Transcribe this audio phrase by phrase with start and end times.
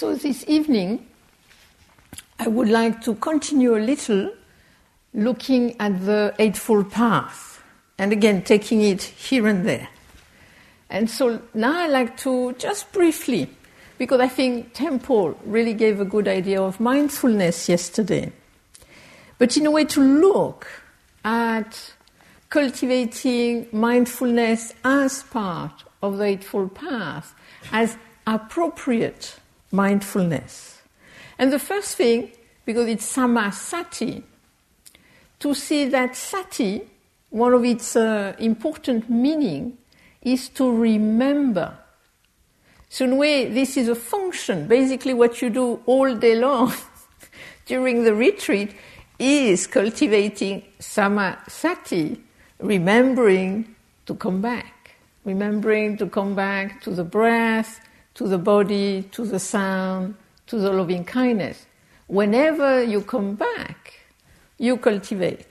[0.00, 1.06] So this evening,
[2.38, 4.32] I would like to continue a little
[5.12, 7.62] looking at the Eightfold Path,
[7.98, 9.90] and again taking it here and there.
[10.88, 13.50] And so now I like to just briefly,
[13.98, 18.32] because I think Temple really gave a good idea of mindfulness yesterday,
[19.36, 20.66] but in a way to look
[21.26, 21.92] at
[22.48, 27.34] cultivating mindfulness as part of the Eightfold Path,
[27.70, 29.36] as appropriate
[29.72, 30.82] mindfulness.
[31.38, 32.32] And the first thing,
[32.64, 34.22] because it's samasati,
[35.38, 36.82] to see that sati,
[37.30, 39.78] one of its uh, important meaning,
[40.22, 41.76] is to remember.
[42.90, 44.68] So in a way, this is a function.
[44.68, 46.72] Basically, what you do all day long
[47.66, 48.74] during the retreat
[49.18, 52.20] is cultivating samasati,
[52.58, 53.74] remembering
[54.06, 57.80] to come back, remembering to come back to the breath,
[58.14, 60.14] to the body, to the sound,
[60.46, 61.66] to the loving kindness.
[62.06, 64.00] Whenever you come back,
[64.58, 65.46] you cultivate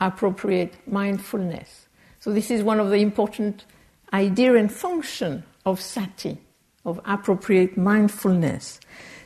[0.00, 1.86] appropriate mindfulness.
[2.20, 3.64] So this is one of the important
[4.12, 6.38] idea and function of sati,
[6.84, 8.78] of appropriate mindfulness.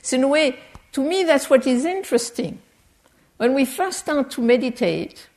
[0.03, 0.59] So in a way,
[0.93, 2.61] to me, that's what is interesting.
[3.39, 5.29] When we first start to meditate,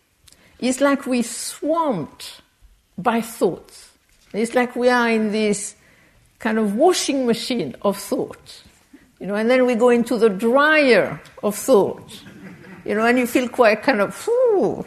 [0.60, 2.42] it's like we're swamped
[2.98, 3.92] by thoughts.
[4.34, 5.76] It's like we are in this
[6.40, 8.64] kind of washing machine of thought.
[9.20, 12.24] You know, and then we go into the dryer of thought.
[12.86, 14.86] You know, and you feel quite kind of, whew,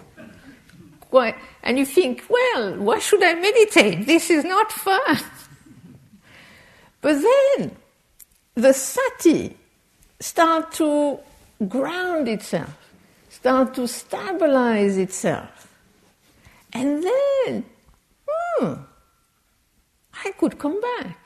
[1.00, 4.06] quite, and you think, well, why should I meditate?
[4.06, 5.19] This is not fun.
[7.03, 7.77] But then
[8.55, 9.56] the sati
[10.20, 11.19] start to
[11.69, 12.77] ground itself,
[13.28, 15.69] start to stabilize itself.
[16.73, 17.64] And then,
[18.27, 18.73] hmm,
[20.25, 21.23] I could come back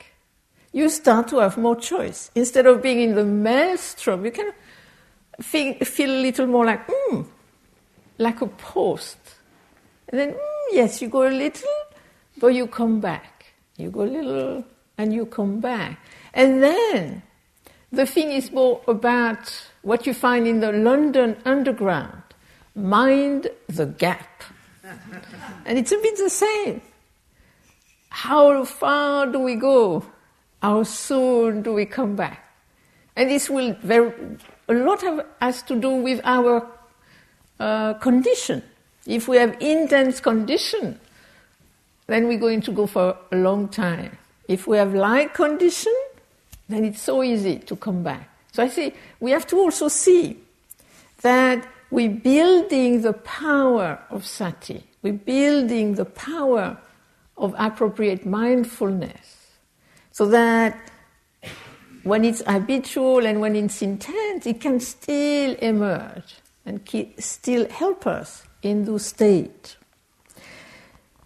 [0.71, 2.31] you start to have more choice.
[2.35, 4.51] Instead of being in the maelstrom, you can
[5.41, 7.21] feel, feel a little more like, hmm,
[8.17, 9.17] like a post.
[10.09, 11.69] And then, mm, yes, you go a little,
[12.37, 13.45] but you come back.
[13.77, 14.65] You go a little,
[14.97, 15.99] and you come back.
[16.33, 17.21] And then,
[17.91, 22.23] the thing is more about what you find in the London Underground
[22.77, 24.43] mind the gap.
[25.65, 26.81] and it's a bit the same.
[28.09, 30.05] How far do we go?
[30.61, 32.43] How soon do we come back?
[33.15, 34.13] And this will very,
[34.67, 36.67] a lot of, has to do with our
[37.59, 38.63] uh, condition.
[39.05, 40.99] If we have intense condition,
[42.07, 44.17] then we're going to go for a long time.
[44.47, 45.93] If we have light condition,
[46.69, 48.29] then it's so easy to come back.
[48.51, 50.37] So I say we have to also see
[51.21, 54.83] that we're building the power of sati.
[55.01, 56.77] We're building the power
[57.37, 59.36] of appropriate mindfulness
[60.17, 60.75] so that
[62.01, 66.81] when it's habitual and when it's intense, it can still emerge and
[67.19, 69.77] still help us in those state.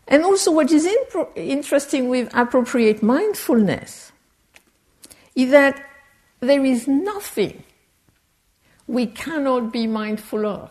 [0.09, 4.11] And also, what is impro- interesting with appropriate mindfulness
[5.35, 5.81] is that
[6.41, 7.63] there is nothing
[8.87, 10.69] we cannot be mindful of.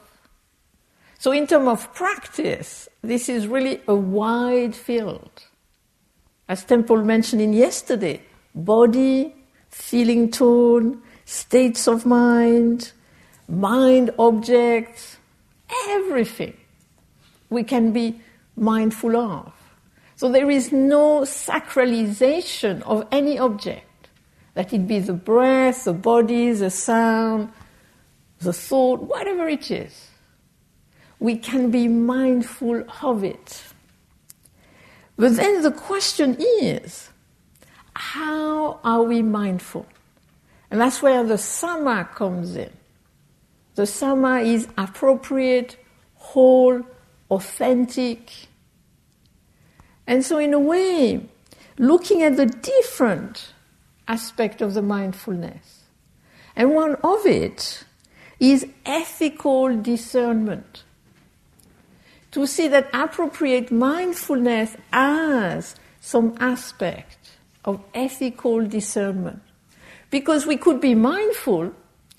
[1.19, 5.47] So, in terms of practice, this is really a wide field
[6.51, 8.21] as Temple mentioned in yesterday,
[8.57, 9.33] body,
[9.69, 12.91] feeling tone, states of mind,
[13.49, 15.17] mind objects,
[15.91, 16.57] everything
[17.51, 18.21] we can be
[18.57, 19.53] mindful of.
[20.17, 24.09] So there is no sacralization of any object,
[24.55, 27.53] that it be the breath, the body, the sound,
[28.41, 30.09] the thought, whatever it is.
[31.21, 33.63] We can be mindful of it.
[35.21, 37.11] But then the question is
[37.93, 39.85] how are we mindful?
[40.71, 42.73] And that's where the sama comes in.
[43.75, 45.77] The sama is appropriate,
[46.15, 46.81] whole,
[47.31, 48.33] authentic.
[50.07, 51.29] And so, in a way,
[51.77, 53.53] looking at the different
[54.09, 55.83] aspect of the mindfulness.
[56.57, 57.85] And one of it
[58.39, 60.85] is ethical discernment
[62.33, 67.19] to see that appropriate mindfulness as some aspect
[67.65, 69.43] of ethical discernment.
[70.11, 71.73] Because we could be mindful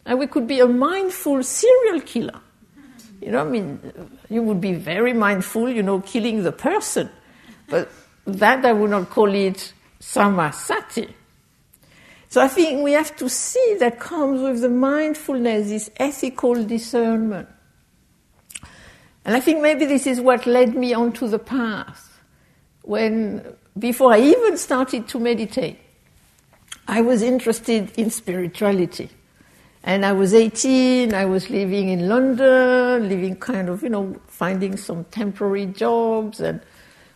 [0.05, 2.39] and we could be a mindful serial killer.
[3.21, 3.79] You know, I mean,
[4.29, 7.09] you would be very mindful, you know, killing the person.
[7.69, 7.89] But
[8.25, 11.13] that I would not call it samasati.
[12.29, 17.49] So I think we have to see that comes with the mindfulness, this ethical discernment.
[19.25, 22.19] And I think maybe this is what led me onto the path.
[22.81, 25.79] When, before I even started to meditate,
[26.87, 29.09] I was interested in spirituality.
[29.83, 34.77] And I was 18, I was living in London, living kind of, you know, finding
[34.77, 36.39] some temporary jobs.
[36.39, 36.61] And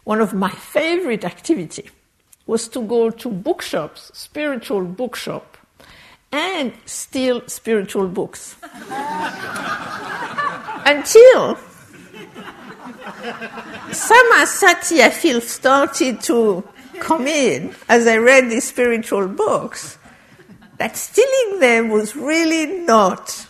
[0.04, 1.90] one of my favorite activity
[2.48, 5.58] was to go to bookshops, spiritual bookshop,
[6.32, 8.56] and steal spiritual books.
[10.86, 11.58] Until
[13.92, 16.64] Samasati, I feel, started to
[17.00, 19.98] come in as I read these spiritual books
[20.78, 23.48] that stealing them was really not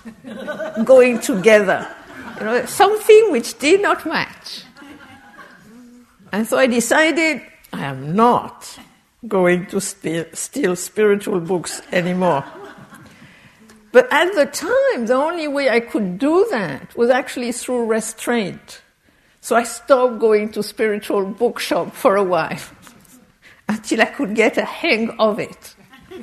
[0.84, 1.88] going together.
[2.40, 4.64] You know, something which did not match.
[6.32, 7.42] And so I decided
[7.72, 8.78] I am not
[9.28, 12.44] going to steal spiritual books anymore.
[13.92, 18.82] But at the time, the only way I could do that was actually through restraint.
[19.46, 22.58] So I stopped going to spiritual bookshop for a while
[23.70, 25.76] until I could get a hang of it.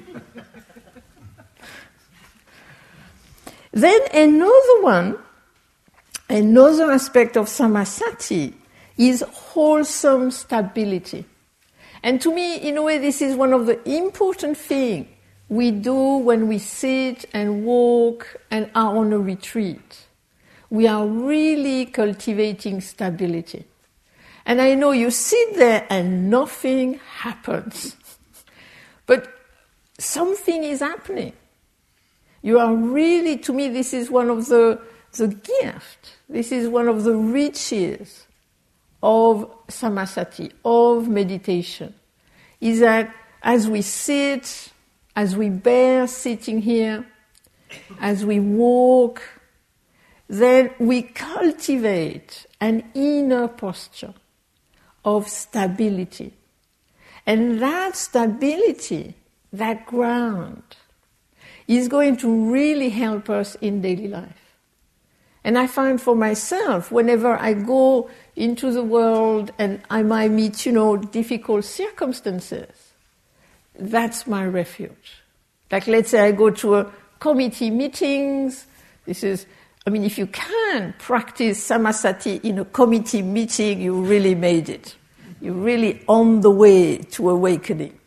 [3.70, 5.18] then another one,
[6.28, 8.54] another aspect of samasati
[8.98, 11.24] is wholesome stability.
[12.02, 15.06] And to me, in a way, this is one of the important things
[15.48, 20.08] we do when we sit and walk and are on a retreat.
[20.72, 23.66] We are really cultivating stability.
[24.46, 27.94] And I know you sit there and nothing happens.
[29.04, 29.28] but
[29.98, 31.34] something is happening.
[32.40, 34.80] You are really, to me, this is one of the,
[35.12, 36.16] the gifts.
[36.26, 38.26] This is one of the riches
[39.02, 41.92] of samasati, of meditation,
[42.62, 44.72] is that as we sit,
[45.14, 47.06] as we bear sitting here,
[48.00, 49.22] as we walk,
[50.32, 54.14] then we cultivate an inner posture
[55.04, 56.32] of stability.
[57.26, 59.14] And that stability,
[59.52, 60.62] that ground,
[61.68, 64.56] is going to really help us in daily life.
[65.44, 70.64] And I find for myself, whenever I go into the world and I might meet,
[70.64, 72.94] you know, difficult circumstances,
[73.74, 75.20] that's my refuge.
[75.70, 78.64] Like, let's say I go to a committee meetings.
[79.04, 79.44] This is,
[79.84, 84.94] I mean, if you can practice samasati in a committee meeting, you really made it.
[85.40, 87.98] You're really on the way to awakening.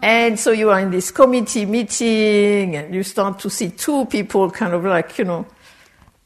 [0.00, 4.50] And so you are in this committee meeting and you start to see two people
[4.50, 5.46] kind of like, you know,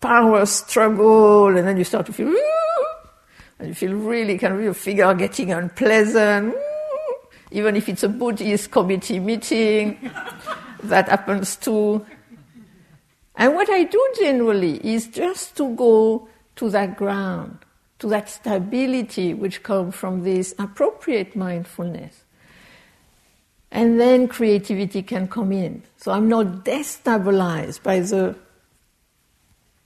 [0.00, 2.32] power struggle, and then you start to feel,
[3.58, 6.54] and you feel really kind of your figure getting unpleasant,
[7.50, 10.10] even if it's a Buddhist committee meeting,
[10.84, 12.06] that happens too.
[13.36, 17.58] And what I do generally is just to go to that ground,
[18.00, 22.24] to that stability which comes from this appropriate mindfulness.
[23.70, 25.84] And then creativity can come in.
[25.96, 28.36] So I'm not destabilized by the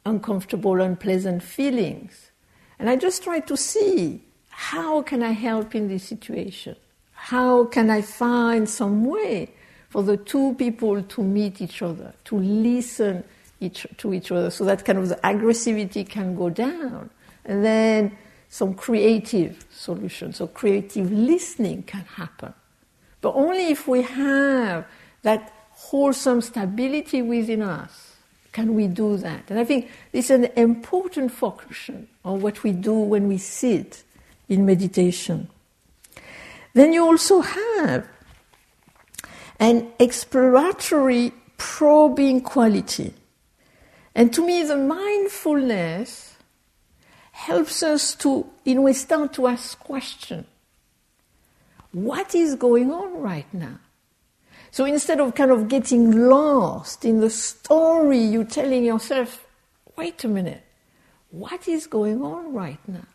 [0.06, 2.31] uncomfortable, unpleasant feelings.
[2.79, 6.76] And I just try to see how can I help in this situation?
[7.12, 9.52] How can I find some way
[9.90, 13.23] for the two people to meet each other, to listen
[13.64, 17.11] each, to each other, so that kind of the aggressivity can go down,
[17.44, 18.16] and then
[18.49, 22.55] some creative solutions, so creative listening can happen.
[23.20, 24.87] But only if we have
[25.22, 28.14] that wholesome stability within us
[28.54, 29.50] can we do that?
[29.50, 34.04] And I think this is an important function of what we do when we sit
[34.49, 35.50] in meditation.
[36.73, 38.06] Then you also have
[39.59, 43.12] an exploratory, probing quality.
[44.14, 46.37] And to me, the mindfulness
[47.33, 50.47] helps us to, in a way, start to ask questions.
[51.90, 53.78] What is going on right now?
[54.71, 59.47] So instead of kind of getting lost in the story, you're telling yourself,
[59.97, 60.64] wait a minute,
[61.30, 63.06] what is going on right now?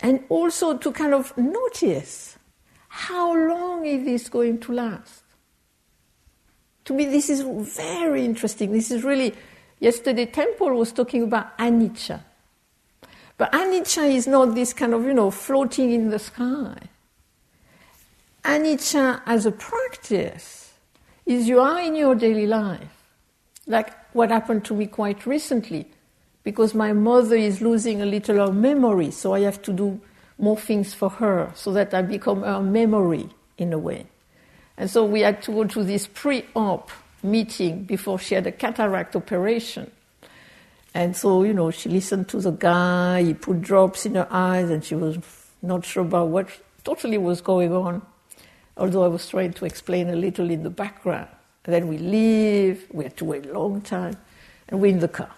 [0.00, 2.38] And also to kind of notice
[2.88, 5.22] how long is this going to last?
[6.86, 7.42] To me, this is
[7.76, 8.72] very interesting.
[8.72, 9.34] This is really,
[9.78, 12.20] yesterday Temple was talking about anicca.
[13.38, 16.76] But anicca is not this kind of, you know, floating in the sky
[18.46, 20.72] anicca as a practice
[21.26, 22.94] is you are in your daily life.
[23.66, 25.86] Like what happened to me quite recently,
[26.44, 30.00] because my mother is losing a little of memory, so I have to do
[30.38, 33.28] more things for her so that I become her memory
[33.58, 34.06] in a way.
[34.76, 36.90] And so we had to go to this pre op
[37.22, 39.90] meeting before she had a cataract operation.
[40.94, 44.70] And so, you know, she listened to the guy, he put drops in her eyes,
[44.70, 45.18] and she was
[45.62, 46.48] not sure about what
[46.84, 48.02] totally was going on.
[48.76, 51.28] although I was trying to explain a little in the background.
[51.64, 54.16] And then we leave, we had to wait a long time,
[54.68, 55.34] and we're in the car.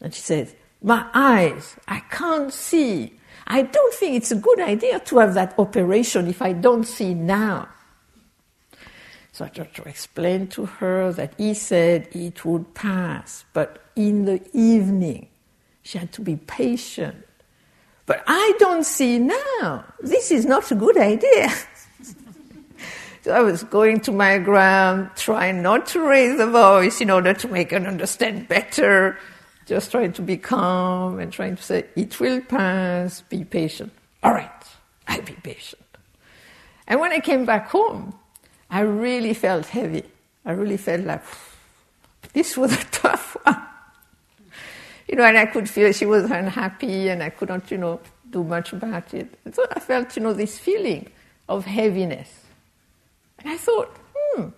[0.00, 3.18] And she says, My eyes, I can't see.
[3.46, 7.14] I don't think it's a good idea to have that operation if I don't see
[7.14, 7.68] now.
[9.32, 14.24] So I tried to explain to her that he said it would pass, but in
[14.24, 15.28] the evening
[15.82, 17.24] she had to be patient.
[18.06, 19.84] But I don't see now.
[20.00, 21.48] This is not a good idea.
[23.22, 27.32] so I was going to my gram, trying not to raise the voice in order
[27.34, 29.16] to make her understand better,
[29.66, 33.92] just trying to be calm and trying to say, it will pass, be patient.
[34.24, 34.50] All right,
[35.06, 35.82] I'll be patient.
[36.88, 38.12] And when I came back home,
[38.70, 40.04] I really felt heavy.
[40.44, 41.22] I really felt like
[42.32, 43.56] this was a tough one.
[45.08, 48.00] You know, and I could feel she was unhappy and I could not, you know,
[48.30, 49.38] do much about it.
[49.44, 51.10] And so I felt, you know, this feeling
[51.48, 52.44] of heaviness.
[53.40, 54.48] And I thought, hmm,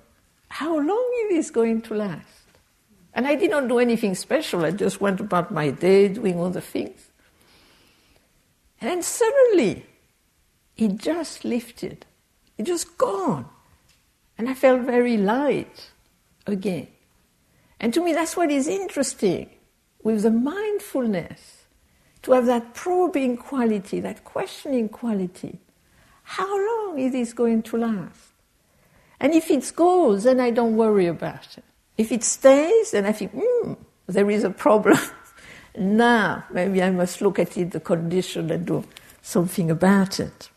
[0.49, 2.27] how long is this going to last?
[3.15, 4.65] And I did not do anything special.
[4.65, 7.01] I just went about my day doing all the things.
[8.81, 9.87] And then suddenly,
[10.77, 12.05] it just lifted.
[12.59, 13.49] It just gone.
[14.39, 15.91] And I felt very light
[16.47, 16.89] again.
[17.79, 19.51] And to me, that's what is interesting
[20.03, 21.65] with the mindfulness
[22.23, 25.59] to have that probing quality, that questioning quality.
[26.23, 28.33] How long is this going to last?
[29.21, 31.65] And if it goes, then I don't worry about it.
[31.99, 33.75] If it stays, then I think, hmm,
[34.07, 34.99] there is a problem.
[35.77, 38.85] now, maybe I must look at it, the condition, and do
[39.21, 40.51] something about it.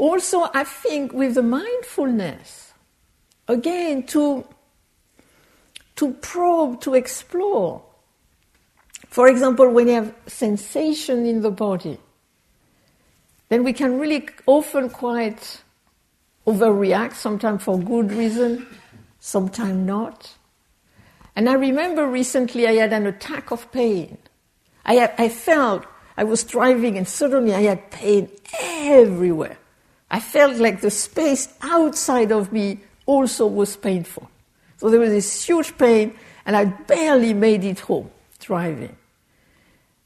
[0.00, 2.72] Also, I think with the mindfulness,
[3.46, 4.46] again, to,
[5.96, 7.82] to probe, to explore.
[9.08, 11.98] For example, when you have sensation in the body,
[13.50, 15.60] then we can really often quite
[16.46, 18.66] overreact, sometimes for good reason,
[19.18, 20.32] sometimes not.
[21.36, 24.16] And I remember recently I had an attack of pain.
[24.86, 25.84] I, had, I felt
[26.16, 28.30] I was driving and suddenly I had pain
[28.62, 29.58] everywhere.
[30.10, 34.28] I felt like the space outside of me also was painful.
[34.78, 38.96] So there was this huge pain, and I barely made it home driving.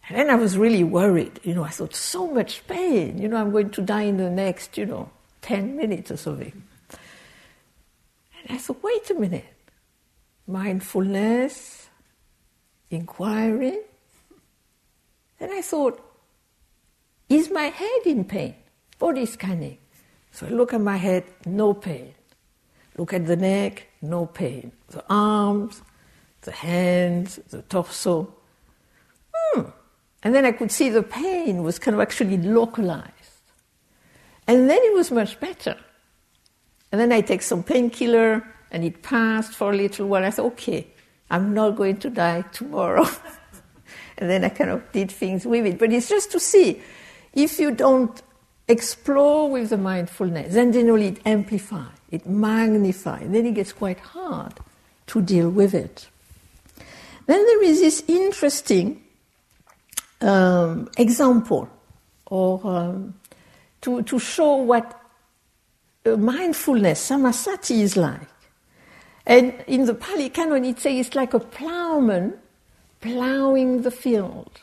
[0.09, 1.41] And then I was really worried.
[1.43, 3.17] You know, I thought, so much pain.
[3.19, 5.11] You know, I'm going to die in the next, you know,
[5.43, 6.63] 10 minutes or something.
[6.91, 9.47] And I thought, wait a minute.
[10.47, 11.89] Mindfulness,
[12.91, 13.79] inquiry.
[15.39, 16.01] Then I thought,
[17.31, 18.55] is my head in pain?
[18.99, 19.79] Body scanning.
[20.35, 22.13] So I look at my head, no pain.
[22.99, 24.73] Look at the neck, no pain.
[24.89, 25.81] The arms,
[26.41, 28.35] the hands, the torso.
[29.33, 29.61] Hmm.
[30.25, 33.13] And then I could see the pain was kind of actually localized.
[34.49, 35.77] And then it was much better.
[36.91, 40.25] And then I take some painkiller and it passed for a little while.
[40.25, 40.89] I thought, okay,
[41.31, 43.07] I'm not going to die tomorrow.
[44.19, 45.79] and then I kind of did things with it.
[45.79, 46.83] But it's just to see
[47.33, 48.21] if you don't
[48.69, 54.55] explore with the mindfulness, then generally it amplifies, it magnifies, then it gets quite hard
[55.07, 56.09] to deal with it.
[57.27, 59.03] Then there is this interesting
[60.21, 61.69] um, example,
[62.27, 63.15] or um,
[63.83, 65.01] to, to show what
[66.05, 68.29] mindfulness, samasati, is like.
[69.27, 72.35] And in the Pali Canon, it says it's like a plowman
[73.01, 74.61] plowing the field.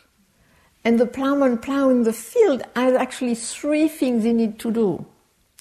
[0.83, 5.05] And the plowman plowing the field has actually three things he needs to do,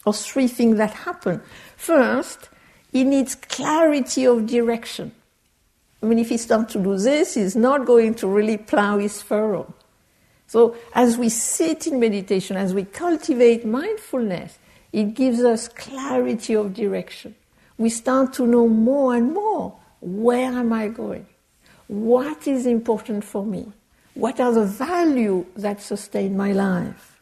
[0.07, 1.43] or three things that happen.
[1.77, 2.49] First,
[2.91, 5.13] he needs clarity of direction.
[6.03, 9.21] I mean, if he starts to do this, he's not going to really plow his
[9.21, 9.73] furrow.
[10.47, 14.59] So, as we sit in meditation, as we cultivate mindfulness,
[14.93, 17.35] it gives us clarity of direction.
[17.79, 21.27] We start to know more and more where am I going?
[21.87, 23.73] What is important for me?
[24.15, 27.19] What are the values that sustain my life?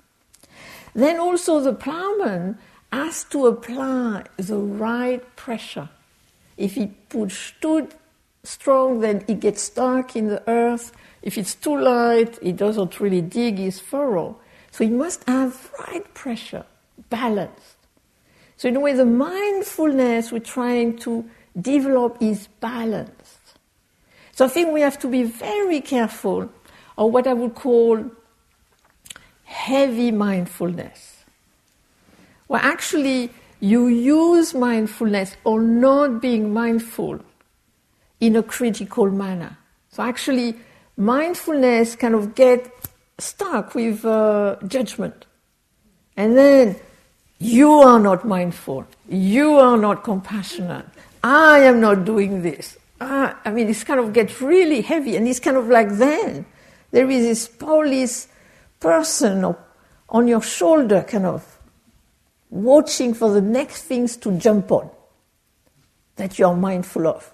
[0.95, 2.59] Then also the plowman
[2.93, 5.89] has to apply the right pressure.
[6.57, 7.89] If he puts too
[8.43, 10.93] strong, then he gets stuck in the earth.
[11.23, 14.37] If it's too light, he doesn't really dig his furrow.
[14.71, 16.65] So he must have right pressure,
[17.11, 17.77] balanced.
[18.57, 21.29] So in a way, the mindfulness we're trying to
[21.61, 23.39] develop is balanced.
[24.33, 26.51] So I think we have to be very careful
[26.99, 28.05] or what I would call
[29.45, 31.25] heavy mindfulness.
[32.49, 37.21] Well, actually, you use mindfulness or not being mindful
[38.21, 39.57] in a critical manner.
[39.91, 40.57] So, actually,
[40.97, 42.61] mindfulness kind of get
[43.19, 45.27] stuck with uh, judgment.
[46.17, 46.77] And then
[47.39, 48.85] You are not mindful.
[49.09, 50.87] You are not compassionate.
[51.23, 52.77] I am not doing this.
[53.01, 56.47] Ah, I mean, this kind of gets really heavy, and it's kind of like then
[56.91, 58.29] there is this police
[58.81, 59.55] person
[60.09, 61.59] on your shoulder, kind of
[62.51, 64.91] watching for the next things to jump on
[66.17, 67.31] that you are mindful of.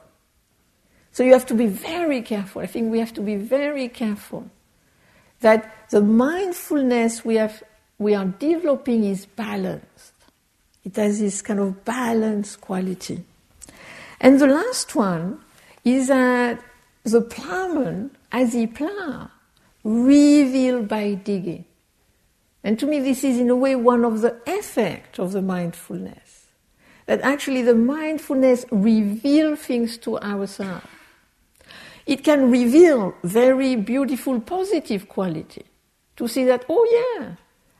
[1.13, 2.63] So you have to be very careful.
[2.63, 4.51] I think we have to be very careful
[5.41, 7.63] that the mindfulness we, have,
[7.99, 10.13] we are developing is balanced.
[10.85, 13.25] It has this kind of balanced quality.
[14.21, 15.41] And the last one
[15.85, 16.61] is that
[17.05, 19.29] the plowman, as he plows,
[19.85, 21.67] reveal by digging.
[22.65, 26.47] And to me, this is in a way one of the effects of the mindfulness.
[27.07, 30.87] That actually the mindfulness reveals things to ourselves.
[32.07, 35.65] It can reveal very beautiful positive quality.
[36.17, 37.35] To see that, oh yeah,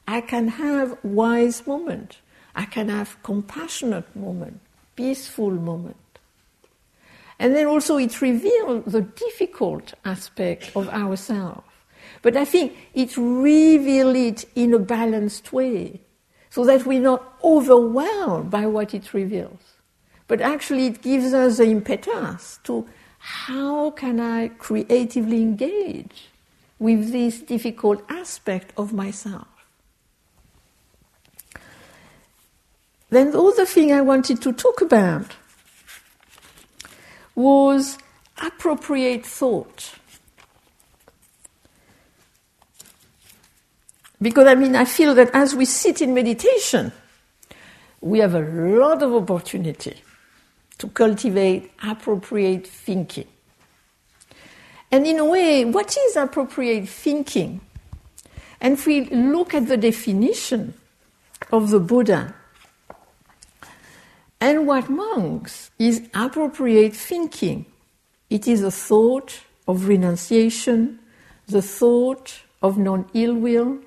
[0.07, 2.19] I can have wise moment.
[2.55, 4.61] I can have compassionate moment,
[4.95, 5.97] peaceful moment.
[7.39, 11.65] And then also it reveals the difficult aspect of ourselves.
[12.25, 16.01] But I think it reveals it in a balanced way,
[16.49, 19.61] so that we're not overwhelmed by what it reveals.
[20.27, 22.89] But actually it gives us the impetus to
[23.19, 26.31] how can I creatively engage
[26.79, 29.47] with this difficult aspect of myself.
[33.11, 35.37] Then the other thing I wanted to talk about
[37.35, 37.99] was
[38.43, 39.99] appropriate thought.
[44.21, 46.93] Because I mean, I feel that as we sit in meditation,
[48.01, 49.97] we have a lot of opportunity
[50.79, 53.27] to cultivate appropriate thinking.
[54.91, 57.61] And in a way, what is appropriate thinking?
[58.61, 60.75] And if we look at the definition
[61.51, 62.35] of the Buddha
[64.41, 67.67] and what monks is appropriate thinking,
[68.31, 70.99] it is a thought of renunciation,
[71.47, 73.79] the thought of non ill will,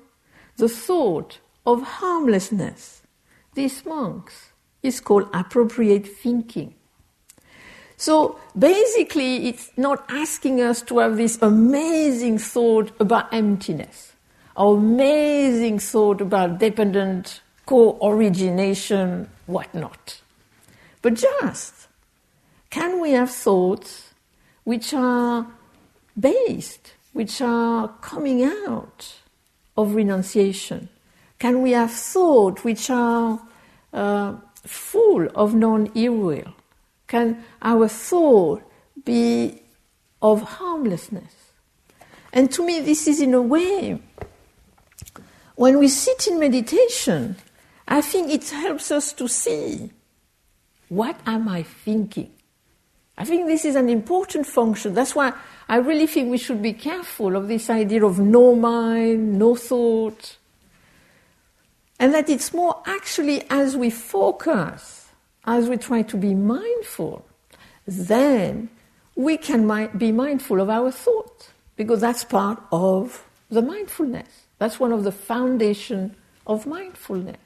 [0.58, 3.02] the thought of harmlessness,
[3.54, 6.74] these monks, is called appropriate thinking.
[7.96, 14.12] So basically, it's not asking us to have this amazing thought about emptiness,
[14.56, 20.20] or amazing thought about dependent co origination, whatnot.
[21.02, 21.88] But just,
[22.70, 24.10] can we have thoughts
[24.64, 25.46] which are
[26.18, 29.14] based, which are coming out
[29.78, 30.88] of renunciation?
[31.38, 33.40] Can we have thoughts which are
[33.92, 36.52] uh, full of non will?
[37.06, 38.62] Can our thought
[39.04, 39.62] be
[40.20, 41.32] of harmlessness?
[42.32, 44.00] And to me, this is in a way,
[45.54, 47.36] when we sit in meditation,
[47.86, 49.90] I think it helps us to see
[50.88, 52.30] what am I thinking?
[53.16, 54.94] I think this is an important function.
[54.94, 55.32] That's why
[55.68, 60.38] I really think we should be careful of this idea of no mind, no thought.
[61.98, 65.08] And that it's more actually as we focus,
[65.44, 67.26] as we try to be mindful,
[67.86, 68.70] then
[69.14, 74.46] we can mi- be mindful of our thought because that's part of the mindfulness.
[74.58, 77.36] That's one of the foundation of mindfulness.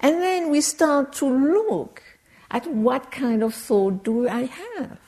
[0.00, 2.02] And then we start to look
[2.50, 4.98] at what kind of thought do I have?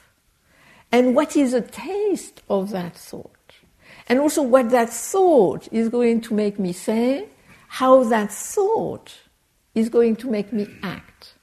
[0.92, 3.30] And what is the taste of that thought?
[4.08, 7.28] And also what that thought is going to make me say,
[7.68, 9.14] how that thought
[9.74, 11.34] is going to make me act.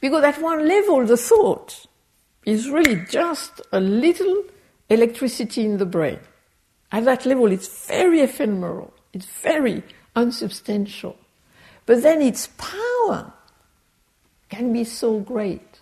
[0.00, 1.86] Because at one level, the thought
[2.44, 4.44] is really just a little
[4.88, 6.18] electricity in the brain.
[6.90, 9.82] At that level, it's very ephemeral, it's very
[10.14, 11.16] unsubstantial.
[11.86, 13.32] But then its power
[14.48, 15.80] can be so great.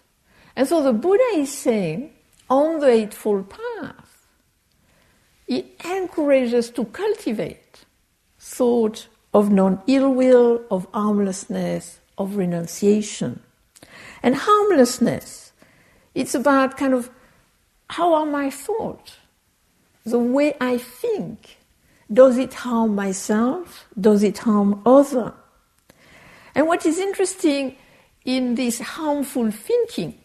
[0.57, 2.13] And so the Buddha is saying,
[2.51, 4.27] on the Eightfold Path,
[5.47, 7.85] he encourages to cultivate
[8.39, 13.41] thought of non ill will, of harmlessness, of renunciation.
[14.23, 15.53] And harmlessness,
[16.15, 17.11] it's about kind of
[17.89, 19.17] how are my thoughts?
[20.05, 21.57] The way I think.
[22.13, 23.87] Does it harm myself?
[24.01, 25.33] Does it harm other?
[26.55, 27.77] And what is interesting
[28.25, 30.20] in this harmful thinking,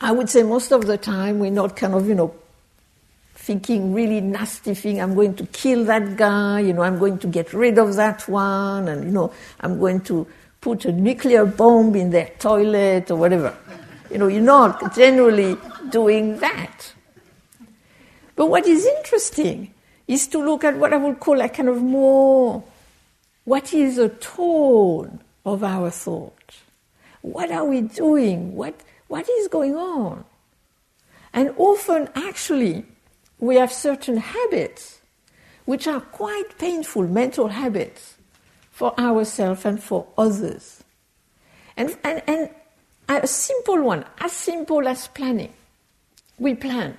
[0.00, 2.34] I would say most of the time we're not kind of, you know,
[3.34, 5.00] thinking really nasty thing.
[5.00, 8.26] I'm going to kill that guy, you know, I'm going to get rid of that
[8.28, 10.26] one, and, you know, I'm going to
[10.60, 13.54] put a nuclear bomb in their toilet or whatever.
[14.10, 15.56] You know, you're not generally
[15.90, 16.92] doing that.
[18.36, 19.72] But what is interesting
[20.08, 22.64] is to look at what I would call a kind of more,
[23.44, 26.56] what is the tone of our thought.
[27.22, 28.54] What are we doing?
[28.54, 28.74] What,
[29.14, 30.24] what is going on?
[31.32, 32.84] And often, actually,
[33.38, 35.00] we have certain habits
[35.66, 38.16] which are quite painful mental habits
[38.72, 40.82] for ourselves and for others.
[41.76, 42.50] And, and, and
[43.08, 45.54] a simple one, as simple as planning.
[46.40, 46.98] We plan.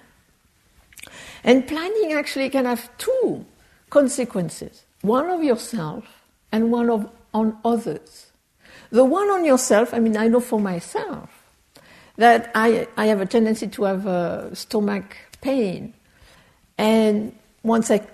[1.44, 3.46] And planning actually can have two
[3.90, 6.06] consequences one of yourself
[6.54, 8.32] and one of, on others.
[8.90, 11.35] The one on yourself, I mean, I know for myself
[12.18, 15.94] that I, I have a tendency to have a stomach pain.
[16.78, 18.08] And once I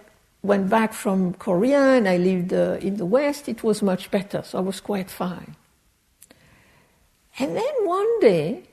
[0.44, 4.42] went back from Korea and I lived uh, in the West, it was much better,
[4.44, 5.56] so I was quite fine.
[7.40, 8.64] And then one day,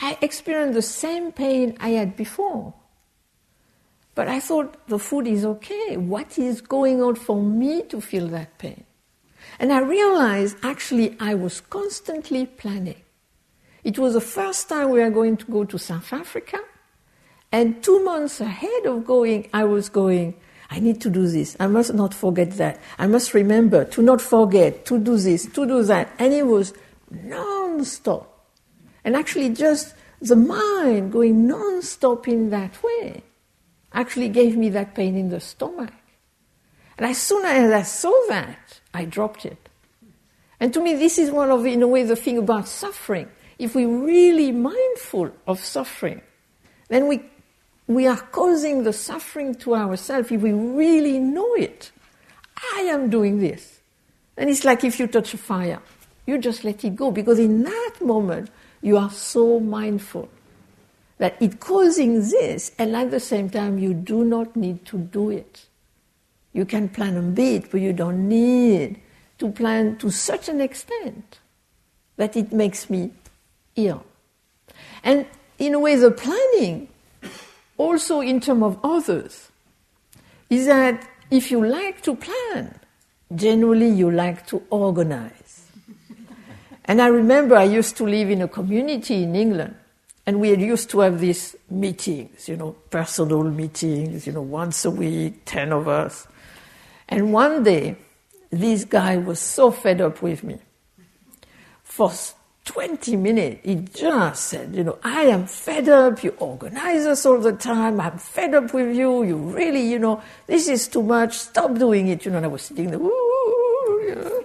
[0.00, 2.74] I experienced the same pain I had before.
[4.14, 5.96] But I thought the food is okay.
[5.96, 8.84] What is going on for me to feel that pain?
[9.58, 13.02] And I realized actually I was constantly planning.
[13.84, 16.58] It was the first time we were going to go to South Africa.
[17.52, 20.34] And two months ahead of going, I was going,
[20.70, 21.56] I need to do this.
[21.58, 22.80] I must not forget that.
[22.98, 26.12] I must remember to not forget, to do this, to do that.
[26.18, 26.72] And it was
[27.10, 28.46] non stop.
[29.04, 33.22] And actually, just the mind going non stop in that way
[33.92, 35.92] actually gave me that pain in the stomach.
[36.96, 39.68] And as soon as I saw that, I dropped it.
[40.60, 43.28] And to me, this is one of, in a way, the thing about suffering.
[43.60, 46.22] If we're really mindful of suffering,
[46.88, 47.20] then we,
[47.86, 51.92] we are causing the suffering to ourselves if we really know it.
[52.74, 53.80] I am doing this.
[54.38, 55.82] And it's like if you touch a fire,
[56.26, 60.30] you just let it go because in that moment, you are so mindful
[61.18, 65.28] that it's causing this, and at the same time, you do not need to do
[65.28, 65.66] it.
[66.54, 69.02] You can plan a bit, but you don't need
[69.36, 71.40] to plan to such an extent
[72.16, 73.12] that it makes me
[73.76, 74.04] ill.
[75.02, 75.26] And
[75.58, 76.88] in a way, the planning,
[77.76, 79.50] also in terms of others,
[80.48, 82.78] is that if you like to plan,
[83.34, 85.66] generally you like to organize.
[86.84, 89.74] and I remember I used to live in a community in England
[90.26, 94.90] and we used to have these meetings, you know, personal meetings, you know, once a
[94.90, 96.26] week, 10 of us.
[97.08, 97.96] And one day,
[98.50, 100.58] this guy was so fed up with me.
[101.82, 102.12] For
[102.64, 107.38] 20 minutes, he just said, you know, I am fed up, you organize us all
[107.38, 111.34] the time, I'm fed up with you, you really, you know, this is too much,
[111.34, 114.44] stop doing it, you know, and I was sitting there, you know.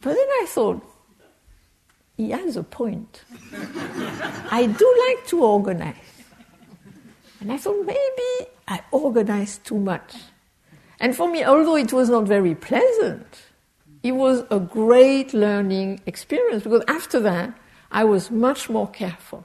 [0.00, 0.82] But then I thought,
[2.16, 3.24] he has a point.
[4.50, 5.96] I do like to organize.
[7.40, 10.14] And I thought maybe I organized too much.
[11.00, 13.42] And for me, although it was not very pleasant,
[14.02, 17.52] it was a great learning experience because after that,
[17.90, 19.44] I was much more careful.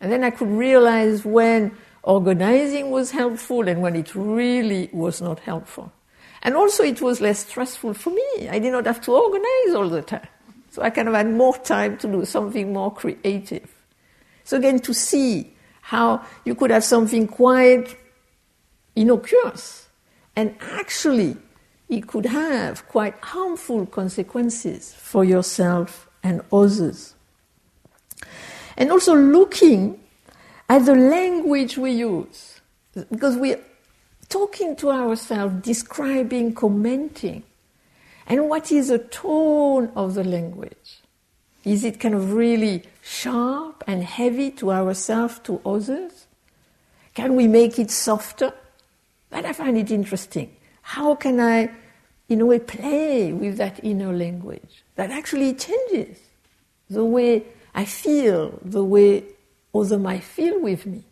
[0.00, 5.40] And then I could realize when organizing was helpful and when it really was not
[5.40, 5.92] helpful.
[6.42, 8.48] And also, it was less stressful for me.
[8.48, 10.28] I did not have to organize all the time.
[10.70, 13.72] So I kind of had more time to do something more creative.
[14.42, 17.96] So again, to see how you could have something quite
[18.96, 19.88] innocuous
[20.36, 21.36] and actually
[21.96, 27.14] it could have quite harmful consequences for yourself and others.
[28.76, 30.00] And also looking
[30.68, 32.60] at the language we use,
[33.10, 33.60] because we're
[34.28, 37.42] talking to ourselves, describing, commenting.
[38.26, 41.02] And what is the tone of the language?
[41.64, 46.26] Is it kind of really sharp and heavy to ourselves, to others?
[47.14, 48.52] Can we make it softer?
[49.30, 50.54] That I find it interesting.
[50.82, 51.70] How can I,
[52.28, 56.18] in a way, play with that inner language that actually changes
[56.88, 59.24] the way I feel, the way
[59.74, 61.04] others might feel with me?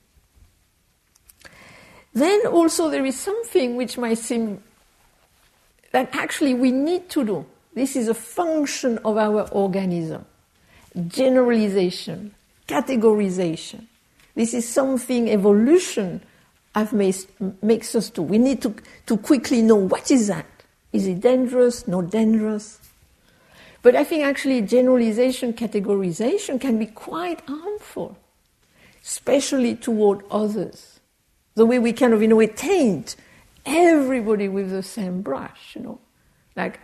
[2.15, 4.63] Then also there is something which might seem
[5.93, 7.47] that actually we need to do.
[7.75, 10.25] This is a function of our organism.
[11.09, 12.35] Generalization,
[12.69, 13.87] categorization.
[14.35, 16.23] This is something evolution
[16.75, 17.17] have made,
[17.63, 18.23] makes us do.
[18.23, 18.75] We need to,
[19.07, 20.47] to quickly know what is that?
[20.93, 21.89] Is it dangerous?
[21.89, 22.79] Not dangerous?
[23.83, 28.17] But I think actually generalization, categorization can be quite harmful,
[29.03, 31.01] especially toward others.
[31.55, 33.17] The way we kind of, in a way, taint
[33.67, 35.99] everybody with the same brush, you know.
[36.57, 36.79] Like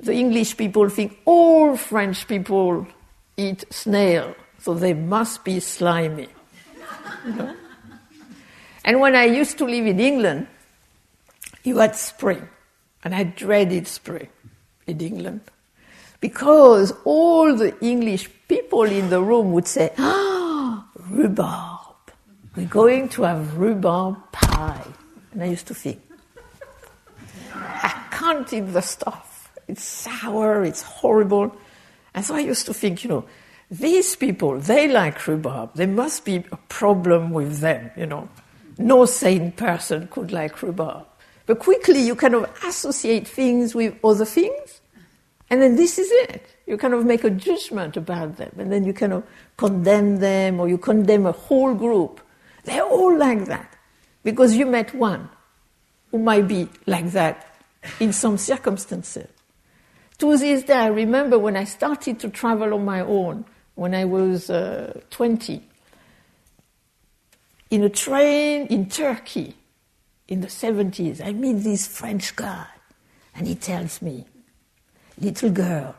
[0.00, 2.86] the English people think all French people
[3.36, 6.28] eat snail, so they must be slimy.
[7.24, 7.56] You know?
[8.84, 10.48] And when I used to live in England,
[11.62, 12.48] you had spring,
[13.04, 14.28] and I dreaded spring.
[14.86, 15.40] in England
[16.20, 21.96] because all the English people in the room would say, Ah, rhubarb.
[22.56, 24.86] We're going to have rhubarb pie.
[25.32, 26.00] And I used to think,
[27.54, 29.50] I can't eat the stuff.
[29.68, 31.56] It's sour, it's horrible.
[32.14, 33.24] And so I used to think, you know,
[33.70, 35.74] these people, they like rhubarb.
[35.74, 38.28] There must be a problem with them, you know.
[38.78, 41.06] No sane person could like rhubarb.
[41.46, 44.80] But quickly you kind of associate things with other things,
[45.50, 46.46] and then this is it.
[46.66, 49.24] You kind of make a judgment about them, and then you kind of
[49.56, 52.20] condemn them, or you condemn a whole group.
[52.64, 53.76] They're all like that,
[54.22, 55.28] because you met one
[56.10, 57.56] who might be like that
[57.98, 59.28] in some circumstances.
[60.18, 64.04] To this day, I remember when I started to travel on my own when I
[64.04, 65.62] was uh, 20,
[67.70, 69.56] in a train in Turkey
[70.32, 72.66] in the 70s, I meet this French guy,
[73.34, 74.24] and he tells me,
[75.20, 75.94] Little girl,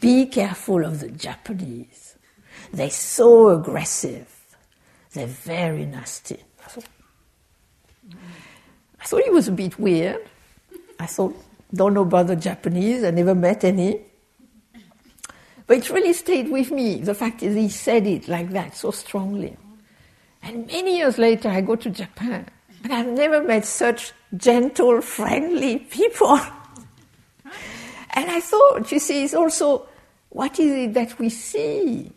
[0.00, 2.16] be careful of the Japanese.
[2.72, 4.28] They're so aggressive,
[5.12, 6.38] they're very nasty.
[6.64, 6.84] I thought,
[9.00, 10.26] I thought he was a bit weird.
[10.98, 11.36] I thought,
[11.72, 14.00] don't know about the Japanese, I never met any.
[15.66, 18.90] But it really stayed with me, the fact that he said it like that so
[18.90, 19.56] strongly.
[20.42, 22.46] And many years later, I go to Japan,
[22.84, 26.38] and I've never met such gentle, friendly people.
[28.10, 29.86] and I thought, you see, it's also
[30.30, 32.12] what is it that we see?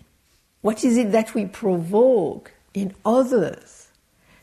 [0.61, 3.87] What is it that we provoke in others?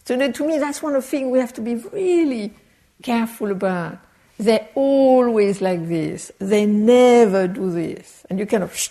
[0.04, 2.54] So, to me, that's one of the things we have to be really
[3.02, 3.98] careful about.
[4.38, 6.32] They're always like this.
[6.38, 8.24] They never do this.
[8.30, 8.88] And you kind of, shh,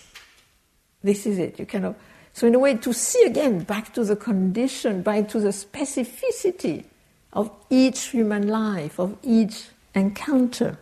[1.04, 1.58] this is it.
[1.58, 1.96] You kind of,
[2.34, 6.86] so in a way, to see again back to the condition, back to the specificity
[7.34, 10.78] of each human life, of each encounter.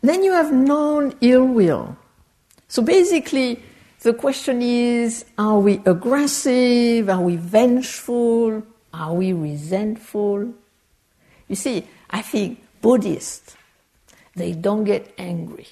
[0.00, 1.96] Then you have non ill will.
[2.68, 3.62] So basically,
[4.00, 7.08] the question is are we aggressive?
[7.08, 8.62] Are we vengeful?
[8.92, 10.52] Are we resentful?
[11.48, 13.56] You see, I think Buddhists,
[14.34, 15.68] they don't get angry.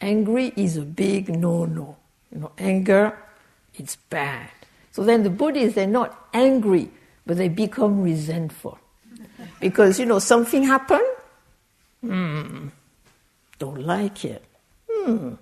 [0.00, 1.96] Angry is a big no no.
[2.32, 3.16] You know, anger,
[3.74, 4.50] it's bad.
[4.90, 6.90] So then the Buddhists, they're not angry,
[7.26, 8.78] but they become resentful.
[9.60, 11.06] Because, you know, something happened,
[12.00, 12.68] hmm,
[13.58, 14.44] don't like it.
[14.90, 15.34] Hmm,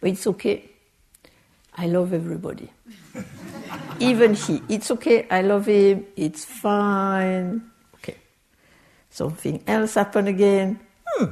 [0.00, 0.70] but it's okay.
[1.76, 2.70] I love everybody.
[4.00, 4.62] Even he.
[4.68, 7.70] It's okay, I love him, it's fine.
[7.96, 8.16] Okay.
[9.10, 10.80] Something else happened again.
[11.06, 11.24] Hmm.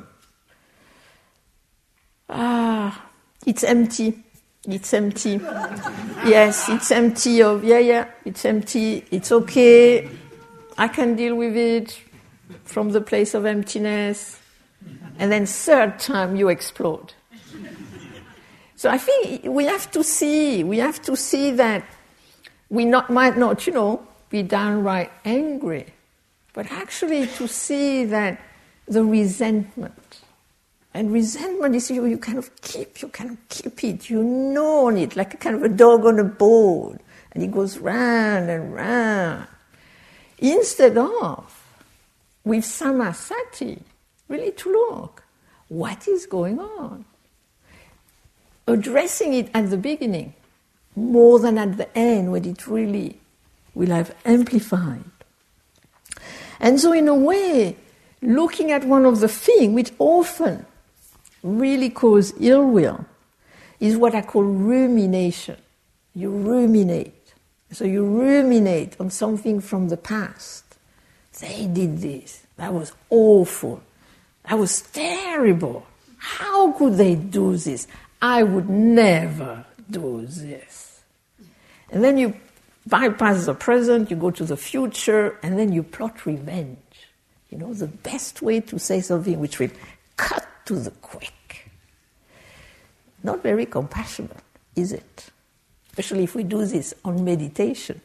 [2.29, 3.07] Ah,
[3.47, 4.25] it's empty.
[4.67, 5.41] It's empty.
[6.27, 9.05] yes, it's empty of, yeah, yeah, it's empty.
[9.11, 10.09] It's okay.
[10.77, 12.01] I can deal with it
[12.65, 14.41] from the place of emptiness.
[15.19, 17.15] And then, third time, you explode.
[18.77, 21.85] So I think we have to see, we have to see that
[22.69, 25.87] we not, might not, you know, be downright angry
[26.57, 28.41] but actually to see that
[28.89, 29.93] the resentment,
[30.97, 34.87] and resentment is you, you kind of keep, you kind of keep it, you know
[34.87, 36.99] on it, like a kind of a dog on a bone,
[37.33, 39.47] and it goes round and round.
[40.39, 41.63] Instead of,
[42.45, 43.79] with samasati,
[44.29, 45.23] really to look,
[45.69, 47.05] what is going on?
[48.67, 50.33] Addressing it at the beginning,
[50.95, 53.21] more than at the end when it really
[53.75, 55.05] will have amplified.
[56.59, 57.77] And so, in a way,
[58.23, 60.65] looking at one of the things which often
[61.47, 63.05] really cause ill will
[63.81, 65.57] is what I call rumination.
[66.15, 67.13] You ruminate.
[67.73, 70.65] So you ruminate on something from the past.
[71.41, 72.47] They did this.
[72.57, 73.83] That was awful.
[74.49, 75.87] That was terrible.
[76.17, 77.87] How could they do this?
[78.23, 81.03] I would never do this.
[81.91, 82.35] And then you
[82.87, 86.79] bypass the present, you go to the future, and then you plot revenge.
[87.51, 89.71] You know, the best way to say something which will
[90.17, 91.71] cut to the quick.
[93.23, 94.37] Not very compassionate,
[94.77, 95.31] is it?
[95.89, 98.01] Especially if we do this on meditation,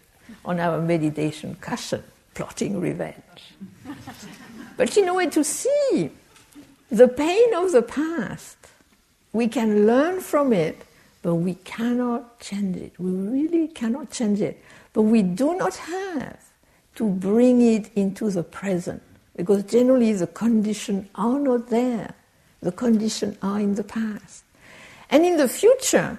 [0.45, 3.55] on our meditation cushion, plotting revenge.
[4.77, 6.09] but in way to see
[6.89, 8.57] the pain of the past,
[9.33, 10.85] we can learn from it
[11.21, 12.93] but we cannot change it.
[12.99, 14.61] We really cannot change it.
[14.93, 16.39] But we do not have
[16.95, 19.01] to bring it into the present
[19.35, 22.13] because generally the conditions are not there.
[22.61, 24.43] The conditions are in the past.
[25.09, 26.17] And in the future,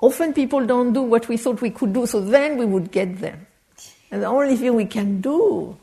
[0.00, 3.18] often people don't do what we thought we could do, so then we would get
[3.18, 3.46] them.
[4.10, 5.76] And the only thing we can do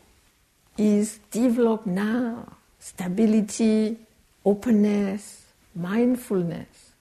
[0.78, 2.46] is develop now
[2.80, 3.98] stability,
[4.46, 6.92] openness, mindfulness.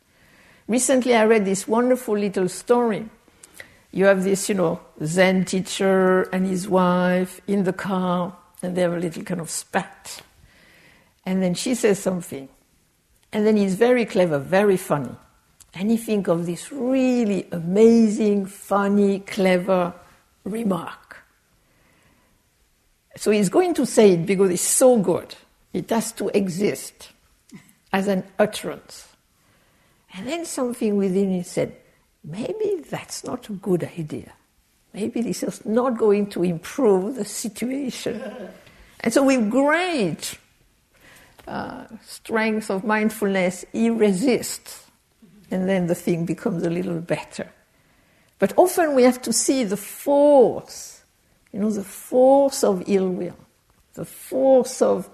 [0.69, 3.09] Recently, I read this wonderful little story.
[3.91, 8.83] You have this, you know, Zen teacher and his wife in the car, and they
[8.83, 10.23] have a little kind of spat.
[11.25, 12.49] And then she says something.
[13.33, 15.15] And then he's very clever, very funny.
[15.75, 19.95] And he thinks of this really amazing, funny, clever
[20.45, 21.25] remark.
[23.17, 25.35] So he's going to say it because it's so good.
[25.73, 27.11] It has to exist
[27.93, 29.09] as an utterance.
[30.15, 31.75] And then something within him said,
[32.23, 34.33] maybe that's not a good idea.
[34.93, 38.21] Maybe this is not going to improve the situation.
[39.01, 40.39] and so, with great
[41.46, 44.87] uh, strength of mindfulness, he resists.
[45.50, 47.50] And then the thing becomes a little better.
[48.38, 51.05] But often we have to see the force,
[51.52, 53.37] you know, the force of ill will,
[53.94, 55.09] the force of,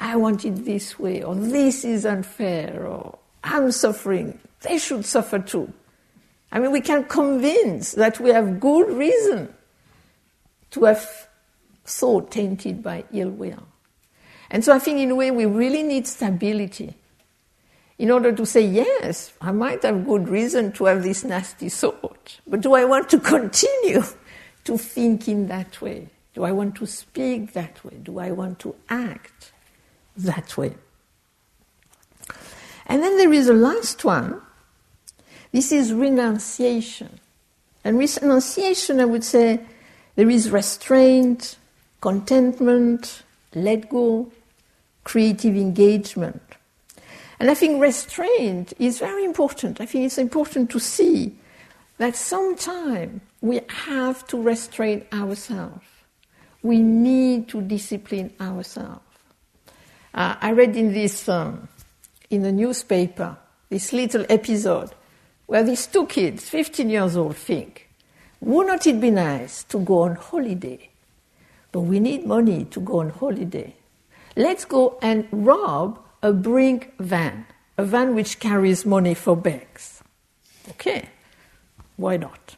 [0.00, 5.38] I want it this way, or this is unfair, or I'm suffering, they should suffer
[5.38, 5.72] too.
[6.52, 9.52] I mean, we can convince that we have good reason
[10.70, 11.28] to have
[11.84, 13.66] thought tainted by ill will.
[14.50, 16.94] And so I think, in a way, we really need stability
[17.98, 22.40] in order to say, yes, I might have good reason to have this nasty thought,
[22.46, 24.02] but do I want to continue
[24.64, 26.08] to think in that way?
[26.34, 27.96] Do I want to speak that way?
[28.02, 29.52] Do I want to act
[30.18, 30.74] that way?
[32.86, 34.40] And then there is a last one.
[35.52, 37.20] This is renunciation.
[37.82, 39.60] And renunciation, I would say,
[40.16, 41.56] there is restraint,
[42.00, 43.22] contentment,
[43.54, 44.30] let go,
[45.04, 46.42] creative engagement.
[47.38, 49.80] And I think restraint is very important.
[49.80, 51.34] I think it's important to see
[51.98, 55.86] that sometimes we have to restrain ourselves.
[56.62, 59.00] We need to discipline ourselves.
[60.14, 61.68] Uh, I read in this um,
[62.30, 63.36] in the newspaper
[63.68, 64.90] this little episode
[65.46, 67.88] where these two kids, 15 years old, think,
[68.40, 70.88] would not it be nice to go on holiday?
[71.76, 73.76] But we need money to go on holiday.
[74.34, 77.44] Let's go and rob a brink van,
[77.76, 80.02] a van which carries money for banks.
[80.70, 81.10] Okay,
[81.96, 82.56] why not?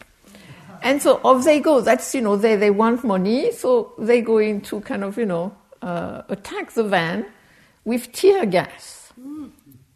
[0.84, 1.80] And so off they go.
[1.80, 5.52] That's, you know, they, they want money, so they go into kind of, you know,
[5.82, 7.26] uh, attack the van
[7.84, 9.12] with tear gas.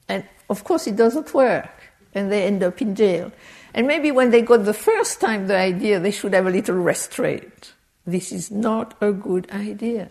[0.08, 1.70] And of course, it doesn't work,
[2.12, 3.30] and they end up in jail.
[3.72, 6.74] And maybe when they got the first time the idea, they should have a little
[6.74, 7.71] restraint.
[8.06, 10.10] This is not a good idea.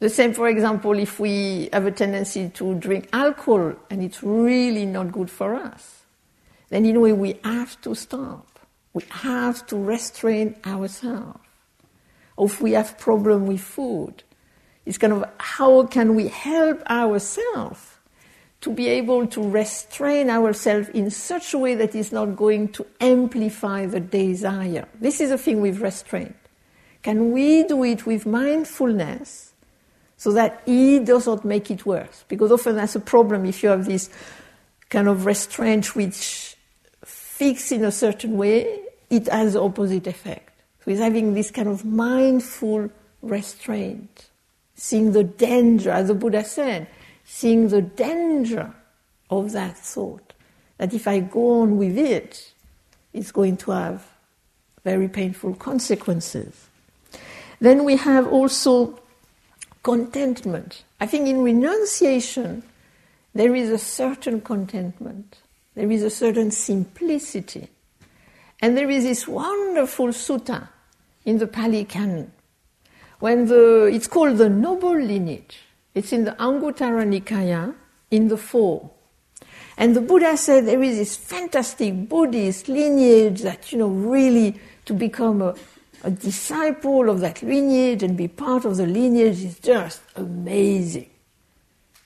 [0.00, 4.84] The same, for example, if we have a tendency to drink alcohol and it's really
[4.84, 6.02] not good for us,
[6.70, 8.58] then in a way we have to stop.
[8.94, 11.38] We have to restrain ourselves.
[12.36, 14.24] Or if we have problem with food,
[14.84, 17.92] it's kind of how can we help ourselves
[18.62, 22.86] to be able to restrain ourselves in such a way that is not going to
[23.00, 24.86] amplify the desire.
[25.00, 26.34] This is a thing with restraint.
[27.02, 29.52] Can we do it with mindfulness?
[30.22, 32.24] so that E does not make it worse.
[32.28, 34.08] Because often that's a problem if you have this
[34.88, 36.56] kind of restraint which
[37.04, 40.62] fix in a certain way, it has the opposite effect.
[40.84, 42.88] So it's having this kind of mindful
[43.20, 44.28] restraint,
[44.76, 46.86] seeing the danger, as the Buddha said,
[47.24, 48.72] seeing the danger
[49.28, 50.34] of that thought.
[50.78, 52.52] That if I go on with it,
[53.12, 54.08] it's going to have
[54.84, 56.68] very painful consequences.
[57.62, 58.98] Then we have also
[59.84, 60.82] contentment.
[61.00, 62.64] I think in renunciation,
[63.36, 65.38] there is a certain contentment,
[65.76, 67.68] there is a certain simplicity.
[68.60, 70.70] And there is this wonderful sutta
[71.24, 72.32] in the Pali Canon,
[73.20, 75.60] when the, it's called the noble lineage.
[75.94, 77.76] It's in the Anguttara Nikaya,
[78.10, 78.90] in the four.
[79.76, 84.94] And the Buddha said there is this fantastic Buddhist lineage that, you know, really to
[84.94, 85.54] become a,
[86.02, 91.08] a disciple of that lineage and be part of the lineage is just amazing.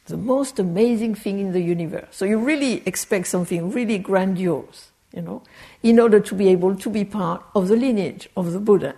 [0.06, 2.08] The most amazing thing in the universe.
[2.10, 5.42] So you really expect something really grandiose, you know,
[5.82, 8.94] in order to be able to be part of the lineage of the Buddha.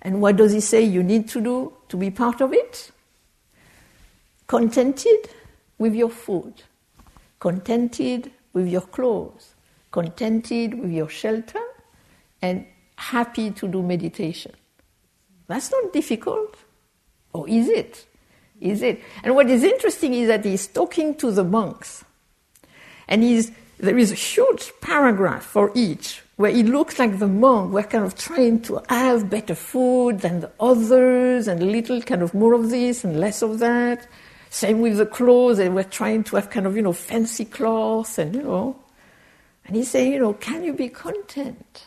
[0.00, 2.90] And what does he say you need to do to be part of it?
[4.46, 5.28] Contented
[5.78, 6.62] with your food,
[7.40, 9.54] contented with your clothes,
[9.90, 11.60] contented with your shelter,
[12.40, 12.66] and
[13.10, 14.52] happy to do meditation.
[15.48, 16.56] That's not difficult.
[17.32, 18.06] Or is it?
[18.60, 19.02] Is it?
[19.22, 22.04] And what is interesting is that he's talking to the monks.
[23.08, 27.72] And he's, there is a huge paragraph for each where he looks like the monk.
[27.72, 32.22] We're kind of trying to have better food than the others and a little kind
[32.22, 34.06] of more of this and less of that.
[34.50, 38.18] Same with the clothes, and we're trying to have kind of, you know, fancy clothes
[38.18, 38.76] and, you know.
[39.64, 41.86] And he's saying, you know, can you be content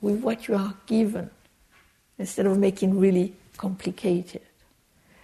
[0.00, 1.30] with what you are given
[2.18, 4.42] instead of making really complicated?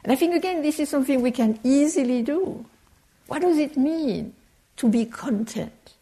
[0.02, 2.64] And I think, again, this is something we can easily do.
[3.26, 4.34] What does it mean
[4.76, 5.94] to be content?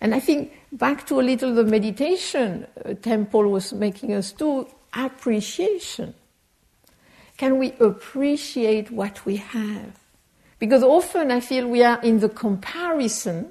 [0.00, 4.68] And I think back to a little the meditation uh, Temple was making us do
[4.92, 6.14] appreciation.
[7.36, 9.98] Can we appreciate what we have?
[10.58, 13.50] Because often I feel we are in the comparison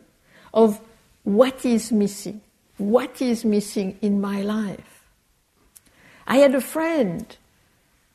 [0.53, 0.79] of
[1.23, 2.41] what is missing.
[2.77, 5.05] What is missing in my life?
[6.25, 7.25] I had a friend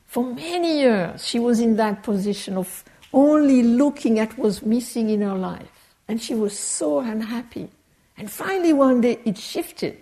[0.06, 1.26] for many years.
[1.26, 5.94] She was in that position of only looking at what was missing in her life.
[6.08, 7.68] And she was so unhappy.
[8.16, 10.00] And finally, one day, it shifted.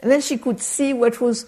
[0.00, 1.46] And then she could see what was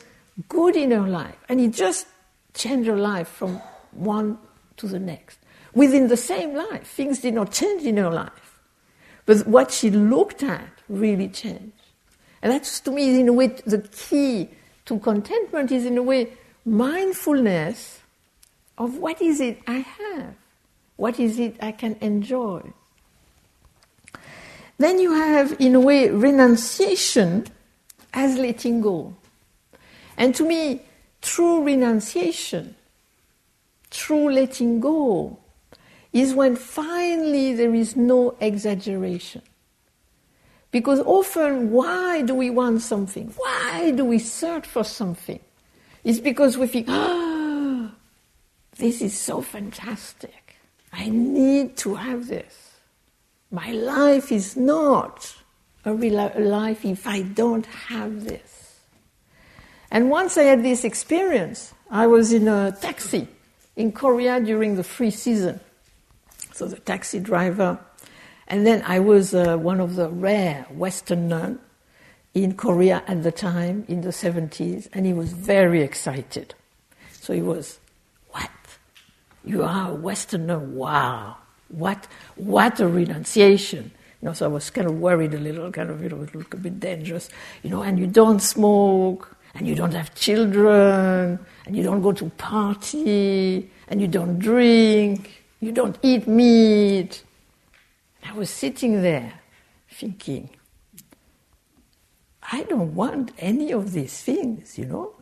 [0.48, 1.36] good in her life.
[1.48, 2.06] And it just
[2.54, 3.60] changed her life from
[3.92, 4.38] one
[4.76, 5.38] to the next.
[5.74, 8.60] Within the same life, things did not change in her life.
[9.24, 11.72] But what she looked at really changed.
[12.42, 14.48] And that's to me, in a way, the key
[14.86, 16.32] to contentment is, in a way,
[16.64, 18.00] mindfulness
[18.76, 20.34] of what is it I have,
[20.96, 22.72] what is it I can enjoy.
[24.78, 27.46] Then you have, in a way, renunciation
[28.12, 29.14] as letting go.
[30.16, 30.82] And to me,
[31.20, 32.74] true renunciation,
[33.90, 35.38] true letting go,
[36.12, 39.42] is when finally there is no exaggeration.
[40.72, 43.32] Because often, why do we want something?
[43.36, 45.38] Why do we search for something?
[46.02, 47.92] It's because we think, oh,
[48.78, 50.56] this is so fantastic.
[50.92, 52.72] I need to have this.
[53.50, 55.34] My life is not
[55.84, 58.80] a real life if I don't have this.
[59.90, 63.28] And once I had this experience, I was in a taxi
[63.76, 65.60] in Korea during the free season.
[66.54, 67.78] So the taxi driver,
[68.52, 71.58] and then I was uh, one of the rare Western nun
[72.34, 76.54] in Korea at the time in the 70s, and he was very excited.
[77.12, 77.80] So he was,
[78.28, 78.50] What?
[79.42, 80.58] You are a Westerner?
[80.58, 81.38] Wow.
[81.68, 83.90] What, what a renunciation.
[84.20, 86.34] You know, so I was kind of worried a little, kind of, you know, it
[86.34, 87.30] looked a bit dangerous.
[87.62, 92.12] You know, and you don't smoke, and you don't have children, and you don't go
[92.12, 97.22] to party, and you don't drink, you don't eat meat.
[98.22, 99.32] I was sitting there
[99.90, 100.50] thinking,
[102.50, 105.14] I don't want any of these things, you know.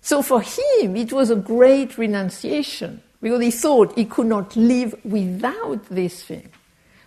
[0.00, 4.94] So for him, it was a great renunciation because he thought he could not live
[5.04, 6.48] without this thing.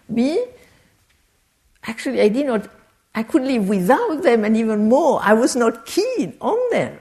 [0.09, 0.45] Me,
[1.83, 2.67] actually, I did not,
[3.15, 5.19] I could live without them and even more.
[5.23, 6.99] I was not keen on them.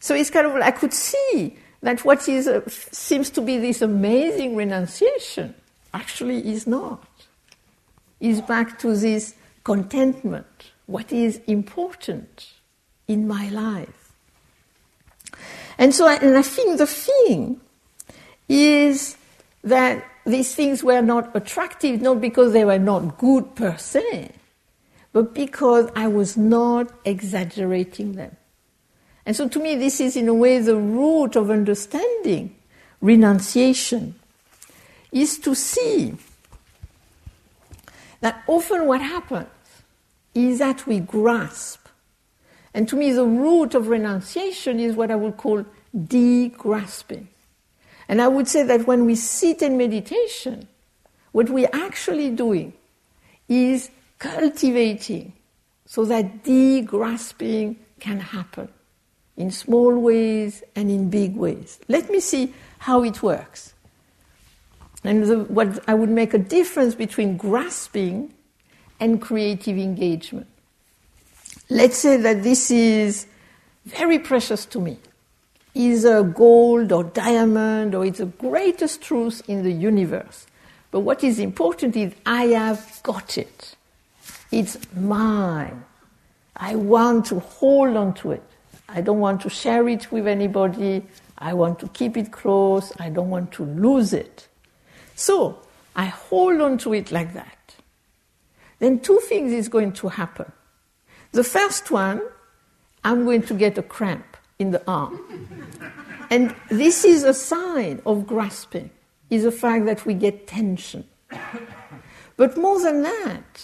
[0.00, 3.82] So it's kind of, I could see that what is, uh, seems to be this
[3.82, 5.54] amazing renunciation
[5.94, 7.04] actually is not.
[8.22, 10.46] Is back to this contentment,
[10.86, 12.46] what is important
[13.08, 14.12] in my life.
[15.76, 17.60] And so, I, and I think the thing
[18.48, 19.16] is
[19.64, 24.30] that these things were not attractive, not because they were not good per se,
[25.12, 28.36] but because I was not exaggerating them.
[29.26, 32.54] And so to me, this is in a way the root of understanding
[33.00, 34.14] renunciation,
[35.10, 36.14] is to see
[38.22, 39.48] that often what happens
[40.34, 41.86] is that we grasp.
[42.72, 45.66] And to me, the root of renunciation is what I would call
[46.06, 47.28] de-grasping.
[48.08, 50.66] And I would say that when we sit in meditation,
[51.32, 52.72] what we're actually doing
[53.48, 55.34] is cultivating
[55.84, 58.68] so that de-grasping can happen
[59.36, 61.80] in small ways and in big ways.
[61.88, 63.74] Let me see how it works.
[65.04, 68.32] And the, what I would make a difference between grasping
[69.00, 70.46] and creative engagement.
[71.68, 73.26] Let's say that this is
[73.84, 74.98] very precious to me
[75.74, 80.46] is a gold or diamond or it's the greatest truth in the universe.
[80.90, 83.74] But what is important is I have got it.
[84.50, 85.84] It's mine.
[86.54, 88.42] I want to hold on to it.
[88.88, 91.02] I don't want to share it with anybody.
[91.38, 92.92] I want to keep it close.
[93.00, 94.48] I don't want to lose it.
[95.14, 95.58] So
[95.94, 97.74] I hold on to it like that.
[98.78, 100.50] Then two things is going to happen.
[101.32, 102.20] The first one,
[103.04, 105.18] I'm going to get a cramp in the arm.
[106.30, 108.88] And this is a sign of grasping,
[109.28, 111.04] is the fact that we get tension.
[112.38, 113.62] But more than that,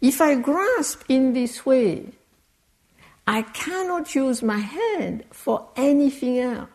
[0.00, 2.12] if I grasp in this way,
[3.26, 6.70] I cannot use my hand for anything else.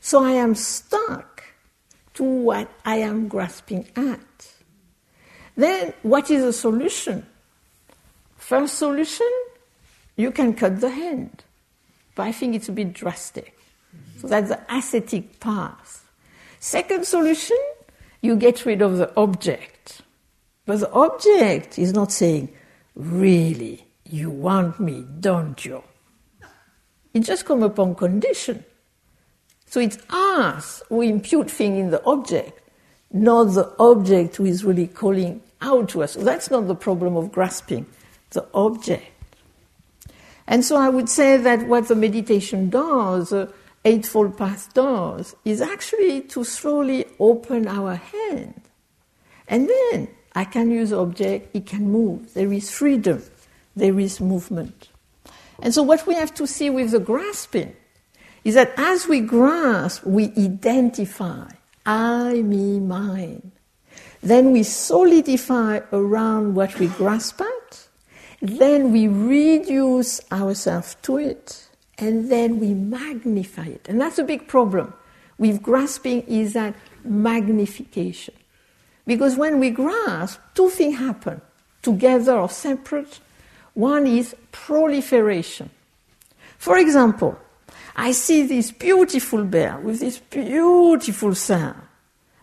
[0.00, 1.27] So I am stuck
[2.18, 4.52] to what I am grasping at.
[5.56, 7.24] Then, what is the solution?
[8.36, 9.30] First solution,
[10.16, 11.44] you can cut the hand.
[12.16, 13.56] But I think it's a bit drastic.
[14.20, 16.10] So that's the ascetic path.
[16.58, 17.56] Second solution,
[18.20, 20.02] you get rid of the object.
[20.66, 22.48] But the object is not saying,
[22.96, 25.84] really, you want me, don't you?
[27.14, 28.64] It just comes upon condition.
[29.68, 32.58] So it's us who impute things in the object,
[33.12, 36.12] not the object who is really calling out to us.
[36.12, 37.86] So that's not the problem of grasping
[38.30, 39.06] the object.
[40.46, 43.52] And so I would say that what the meditation does, the
[43.84, 48.62] Eightfold Path does, is actually to slowly open our hand.
[49.48, 52.32] And then I can use object, it can move.
[52.32, 53.22] There is freedom,
[53.76, 54.88] there is movement.
[55.60, 57.74] And so what we have to see with the grasping
[58.48, 61.46] is that as we grasp, we identify
[61.84, 63.52] I, me, mine.
[64.22, 67.88] Then we solidify around what we grasp at,
[68.40, 71.68] then we reduce ourselves to it,
[71.98, 73.86] and then we magnify it.
[73.86, 74.94] And that's a big problem
[75.36, 76.74] with grasping is that
[77.04, 78.32] magnification.
[79.06, 81.42] Because when we grasp, two things happen,
[81.82, 83.20] together or separate.
[83.74, 85.68] One is proliferation.
[86.56, 87.38] For example,
[87.98, 91.82] I see this beautiful bell with this beautiful sound.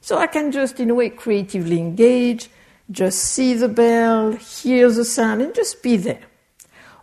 [0.02, 2.50] So I can just, in a way, creatively engage
[2.92, 6.22] just see the bell, hear the sound, and just be there.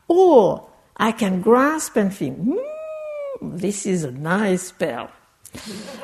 [0.07, 5.11] Or I can grasp and think, hmm, this is a nice bell.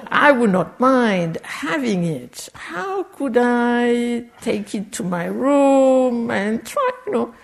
[0.08, 2.48] I would not mind having it.
[2.54, 7.34] How could I take it to my room and try, you know,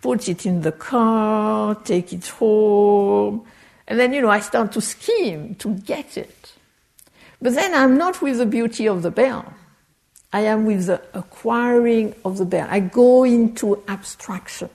[0.00, 3.44] put it in the car, take it home?
[3.88, 6.52] And then, you know, I start to scheme to get it.
[7.40, 9.54] But then I'm not with the beauty of the bell.
[10.32, 12.66] I am with the acquiring of the bell.
[12.70, 14.70] I go into abstraction.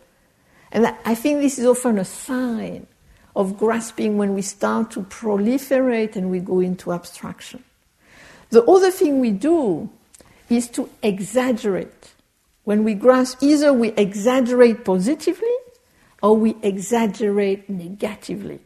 [0.71, 2.87] And I think this is often a sign
[3.35, 7.63] of grasping when we start to proliferate and we go into abstraction.
[8.49, 9.89] The other thing we do
[10.49, 12.13] is to exaggerate.
[12.63, 15.55] When we grasp, either we exaggerate positively
[16.21, 18.59] or we exaggerate negatively.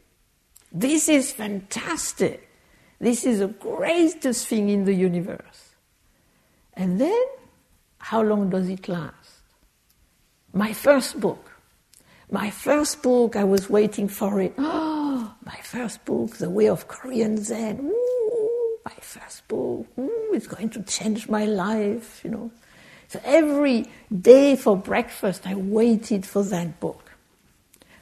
[0.75, 2.49] This is fantastic.
[2.99, 5.75] This is the greatest thing in the universe.
[6.73, 7.25] And then,
[7.97, 9.39] how long does it last?
[10.51, 11.49] My first book.
[12.29, 14.53] My first book, I was waiting for it.
[14.57, 17.79] Oh, my first book, The Way of Korean Zen.
[17.79, 19.87] Ooh, my first book.
[19.97, 22.51] Ooh, it's going to change my life, you know.
[23.07, 27.13] So every day for breakfast, I waited for that book.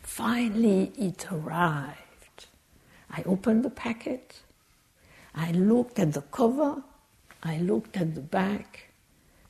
[0.02, 2.00] Finally, it arrived.
[3.14, 4.42] I opened the packet.
[5.36, 6.84] I looked at the cover.
[7.44, 8.90] I looked at the back.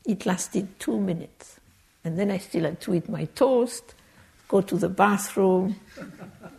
[0.04, 1.58] It lasted two minutes.
[2.04, 3.94] And then I still had to eat my toast,
[4.48, 5.76] go to the bathroom,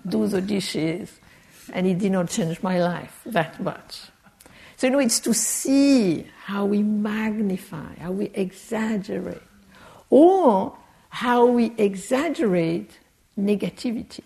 [0.08, 1.20] do the dishes,
[1.72, 4.02] and it did not change my life that much.
[4.78, 9.42] So, you know, it's to see how we magnify, how we exaggerate,
[10.10, 10.76] or
[11.10, 12.98] how we exaggerate
[13.40, 14.24] negativity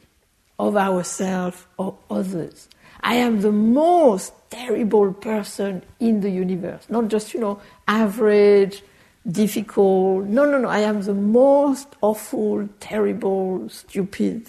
[0.60, 2.68] of ourselves or others.
[3.02, 6.86] I am the most terrible person in the universe.
[6.90, 8.84] Not just, you know, average,
[9.26, 10.26] difficult.
[10.26, 10.68] No, no, no.
[10.68, 14.48] I am the most awful, terrible, stupid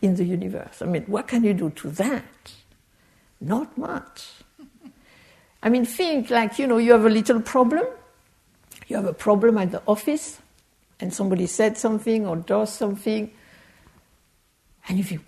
[0.00, 0.80] in the universe.
[0.80, 2.52] I mean, what can you do to that?
[3.40, 4.30] Not much.
[5.62, 7.84] I mean, think like, you know, you have a little problem.
[8.86, 10.40] You have a problem at the office,
[11.00, 13.30] and somebody said something or does something,
[14.88, 15.22] and you think,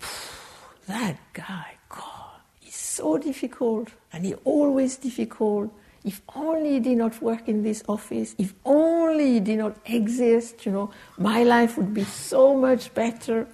[0.87, 5.73] that guy, God, he's so difficult, and he always difficult.
[6.03, 10.65] If only he did not work in this office, if only he did not exist,
[10.65, 13.47] you know, my life would be so much better.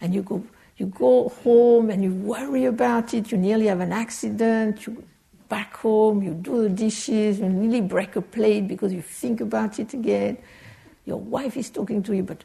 [0.00, 0.42] And you go,
[0.78, 5.04] you go home and you worry about it, you nearly have an accident, you
[5.50, 9.78] back home, you do the dishes, you nearly break a plate because you think about
[9.78, 10.38] it again.
[11.04, 12.44] Your wife is talking to you, but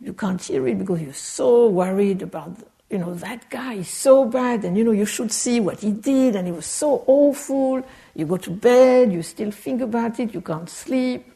[0.00, 2.56] you can't hear it because you're so worried about
[2.90, 5.90] you know, that guy is so bad, and you know, you should see what he
[5.90, 7.84] did, and he was so awful.
[8.14, 11.26] You go to bed, you still think about it, you can't sleep.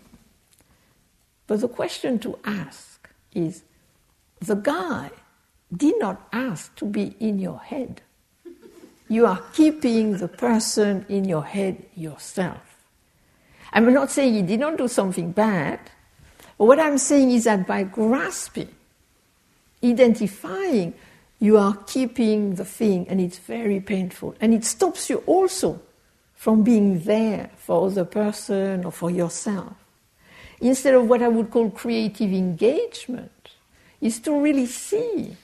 [1.47, 3.65] But the question to ask is
[4.39, 5.11] the guy
[5.77, 8.03] did not ask to be in your head.
[9.09, 12.61] You are keeping the person in your head yourself.
[13.73, 15.81] I'm not saying he did not do something bad,
[16.61, 18.69] but what I'm saying is that by grasping,
[19.83, 20.93] identifying,
[21.39, 24.35] you are keeping the thing and it's very painful.
[24.43, 25.81] And it stops you also
[26.35, 29.73] from being there for other person or for yourself.
[30.61, 33.33] Instead of what I would call creative engagement,
[34.03, 35.35] is to really see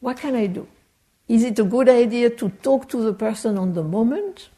[0.00, 0.68] what can I do?
[1.26, 4.50] Is it a good idea to talk to the person on the moment?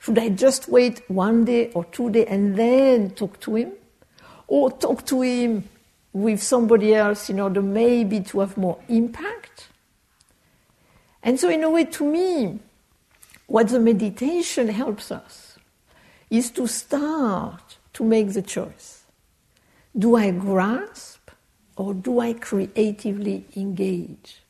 [0.00, 3.72] Should I just wait one day or two days and then talk to him?
[4.46, 5.68] Or talk to him
[6.12, 9.68] with somebody else in order maybe to have more impact?
[11.22, 12.58] And so, in a way, to me,
[13.46, 15.58] what the meditation helps us
[16.30, 19.04] is to start to make the choice.
[19.96, 21.30] Do I grasp
[21.76, 24.42] or do I creatively engage?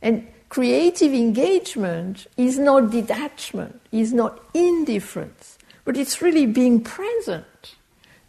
[0.00, 7.76] And creative engagement is not detachment, is not indifference, but it's really being present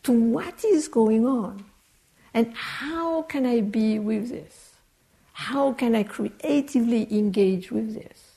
[0.04, 1.64] to what is going on
[2.34, 4.72] and how can I be with this?
[5.34, 8.36] How can I creatively engage with this?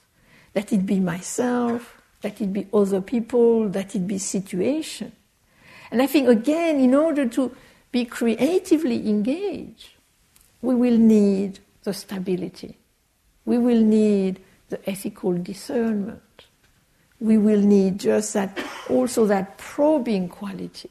[0.54, 5.12] That it be myself, that it be other people, that it be situation.
[5.90, 7.54] And I think again, in order to
[7.92, 9.90] be creatively engaged,
[10.62, 12.76] we will need the stability.
[13.44, 14.40] We will need
[14.70, 16.46] the ethical discernment.
[17.20, 18.58] We will need just that,
[18.88, 20.90] also that probing quality.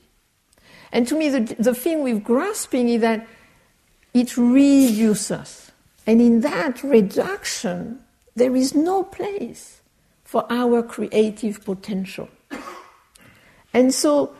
[0.94, 3.28] And to me, the, the thing with grasping is that
[4.14, 5.72] it reduces.
[6.06, 8.00] And in that reduction,
[8.36, 9.82] there is no place
[10.24, 12.30] for our creative potential.
[13.74, 14.36] And so,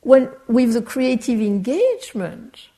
[0.00, 2.68] when, with the creative engagement,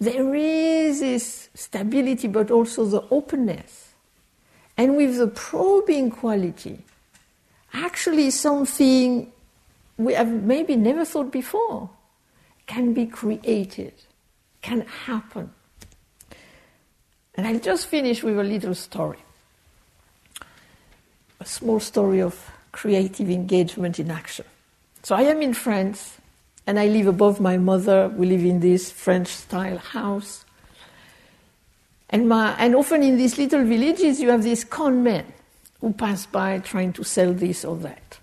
[0.00, 3.92] there is this stability, but also the openness.
[4.78, 6.78] And with the probing quality,
[7.74, 9.30] actually something
[9.98, 11.90] we have maybe never thought before
[12.66, 13.94] can be created,
[14.60, 15.50] can happen.
[17.34, 19.18] And I'll just finish with a little story.
[21.40, 24.44] A small story of creative engagement in action.
[25.02, 26.18] So I am in France
[26.66, 28.08] and I live above my mother.
[28.08, 30.44] We live in this French style house.
[32.10, 35.26] And, my, and often in these little villages, you have these con men
[35.80, 38.18] who pass by trying to sell this or that.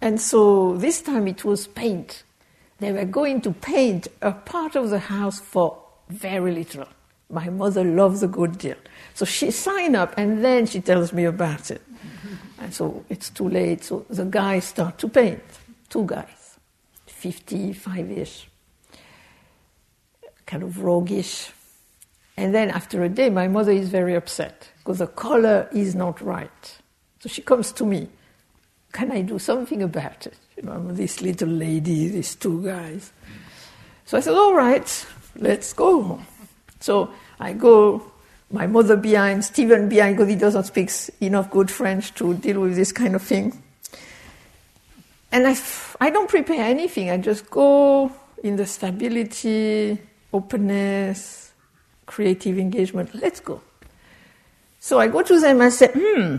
[0.00, 2.23] And so this time it was paint
[2.84, 5.78] they were going to paint a part of the house for
[6.08, 6.86] very little.
[7.30, 8.76] My mother loves a good deal.
[9.14, 11.82] So she signed up and then she tells me about it.
[12.58, 13.84] And so it's too late.
[13.84, 15.42] So the guys start to paint.
[15.88, 16.58] Two guys,
[17.06, 18.48] 55 ish,
[20.46, 21.52] kind of roguish.
[22.36, 26.20] And then after a day, my mother is very upset because the color is not
[26.20, 26.78] right.
[27.20, 28.08] So she comes to me.
[28.94, 30.34] Can I do something about it?
[30.56, 33.12] You know, this little lady, these two guys.
[34.06, 36.20] So I said, all right, let's go.
[36.78, 38.12] So I go,
[38.52, 42.76] my mother behind, Stephen behind, because he doesn't speak enough good French to deal with
[42.76, 43.60] this kind of thing.
[45.32, 45.56] And I,
[46.00, 47.10] I don't prepare anything.
[47.10, 48.12] I just go
[48.44, 49.98] in the stability,
[50.32, 51.52] openness,
[52.06, 53.12] creative engagement.
[53.12, 53.60] Let's go.
[54.78, 56.36] So I go to them and say, hmm,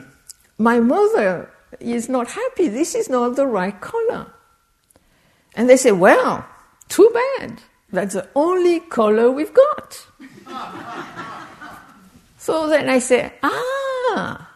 [0.58, 1.50] my mother
[1.80, 2.68] is not happy.
[2.68, 4.34] This is not the right color.
[5.56, 6.46] And they say, well,
[6.90, 7.62] too bad.
[7.92, 10.06] That's the only color we've got.
[12.38, 14.52] so then I say, ah,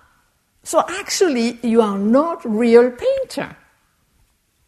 [0.63, 3.55] so actually you are not real painter.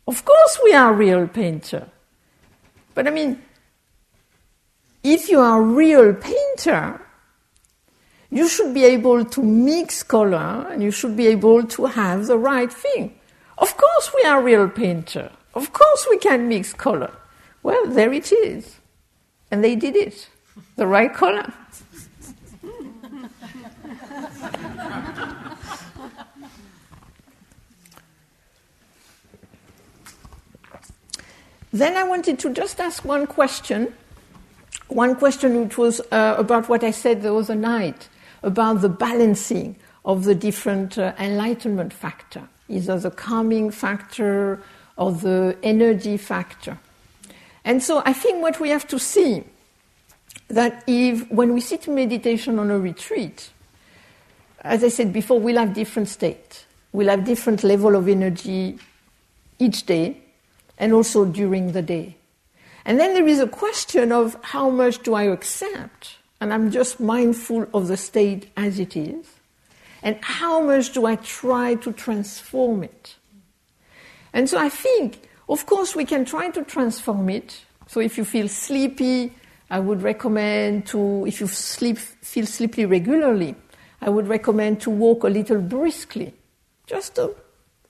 [0.07, 1.87] Of course we are real painter.
[2.93, 3.41] But I mean,
[5.03, 7.01] if you are real painter,
[8.31, 12.37] you should be able to mix color and you should be able to have the
[12.37, 13.13] right thing.
[13.57, 15.29] Of course, we are real painter.
[15.53, 17.11] Of course, we can mix color.
[17.61, 18.77] Well, there it is.
[19.51, 20.29] And they did it.
[20.77, 21.51] The right color.
[31.73, 33.93] then I wanted to just ask one question.
[34.87, 38.07] One question which was uh, about what I said the other night
[38.43, 44.61] about the balancing of the different uh, enlightenment factor, either the calming factor
[44.97, 46.77] or the energy factor.
[47.63, 49.43] And so I think what we have to see
[50.47, 53.51] that if when we sit meditation on a retreat,
[54.61, 56.65] as I said before, we'll have different states.
[56.91, 58.77] We'll have different level of energy
[59.59, 60.17] each day
[60.77, 62.17] and also during the day.
[62.83, 66.99] And then there is a question of how much do I accept and I'm just
[66.99, 69.25] mindful of the state as it is,
[70.03, 73.15] and how much do I try to transform it?
[74.33, 77.61] And so I think, of course, we can try to transform it.
[77.87, 79.31] So if you feel sleepy,
[79.69, 83.55] I would recommend to, if you sleep, feel sleepy regularly,
[84.01, 86.33] I would recommend to walk a little briskly,
[86.87, 87.33] just a,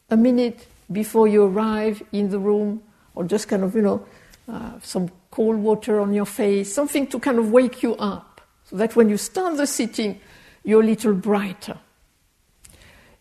[0.09, 2.83] a minute before you arrive in the room,
[3.15, 4.05] or just kind of, you know,
[4.51, 8.30] uh, some cold water on your face, something to kind of wake you up,
[8.71, 10.19] that when you start the sitting,
[10.63, 11.77] you're a little brighter.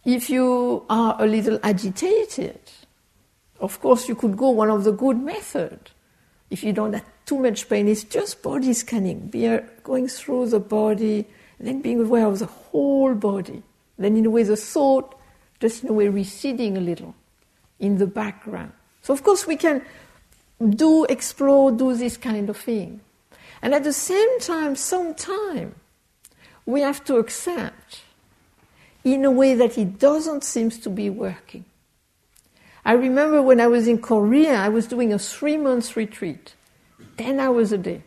[0.04, 2.60] If you are a little agitated,
[3.60, 5.90] of course, you could go one of the good methods
[6.50, 10.48] if you don't have too much pain, it's just body scanning, be uh, going through
[10.48, 11.24] the body,
[11.60, 13.62] then being aware of the whole body.
[13.96, 15.14] Then, in a way, the thought
[15.60, 17.14] just in a way receding a little
[17.78, 18.72] in the background.
[19.02, 19.82] So, of course, we can
[20.68, 23.00] do, explore, do this kind of thing.
[23.62, 25.74] And at the same time, sometime,
[26.66, 28.02] we have to accept
[29.04, 31.64] in a way that it doesn't seem to be working.
[32.84, 36.54] I remember when I was in Korea, I was doing a three month retreat,
[37.18, 38.02] 10 hours a day.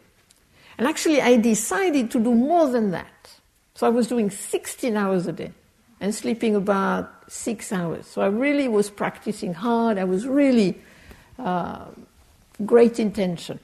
[0.77, 3.39] And actually, I decided to do more than that.
[3.75, 5.51] So I was doing 16 hours a day
[5.99, 8.07] and sleeping about six hours.
[8.07, 9.97] So I really was practicing hard.
[9.97, 10.79] I was really
[11.37, 11.85] uh,
[12.65, 13.59] great intention.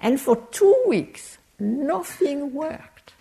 [0.00, 3.14] And for two weeks, nothing worked.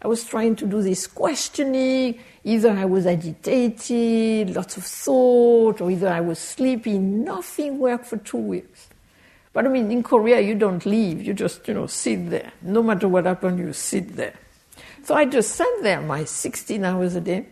[0.00, 5.90] I was trying to do this questioning, Either I was agitated, lots of thought, or
[5.90, 6.98] either I was sleepy.
[6.98, 8.88] Nothing worked for two weeks.
[9.52, 11.22] But I mean, in Korea, you don't leave.
[11.22, 12.52] You just, you know, sit there.
[12.62, 14.34] No matter what happened, you sit there.
[15.04, 17.46] So I just sat there my 16 hours a day.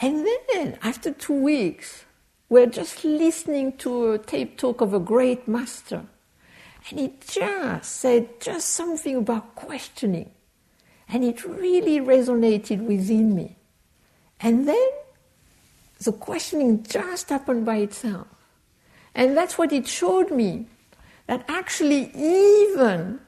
[0.00, 2.04] And then, after two weeks,
[2.50, 6.04] we're just listening to a tape talk of a great master.
[6.88, 10.30] And he just said just something about questioning.
[11.08, 13.56] And it really resonated within me.
[14.40, 14.88] And then
[16.02, 18.26] the questioning just happened by itself.
[19.14, 20.66] And that's what it showed me
[21.26, 23.20] that actually, even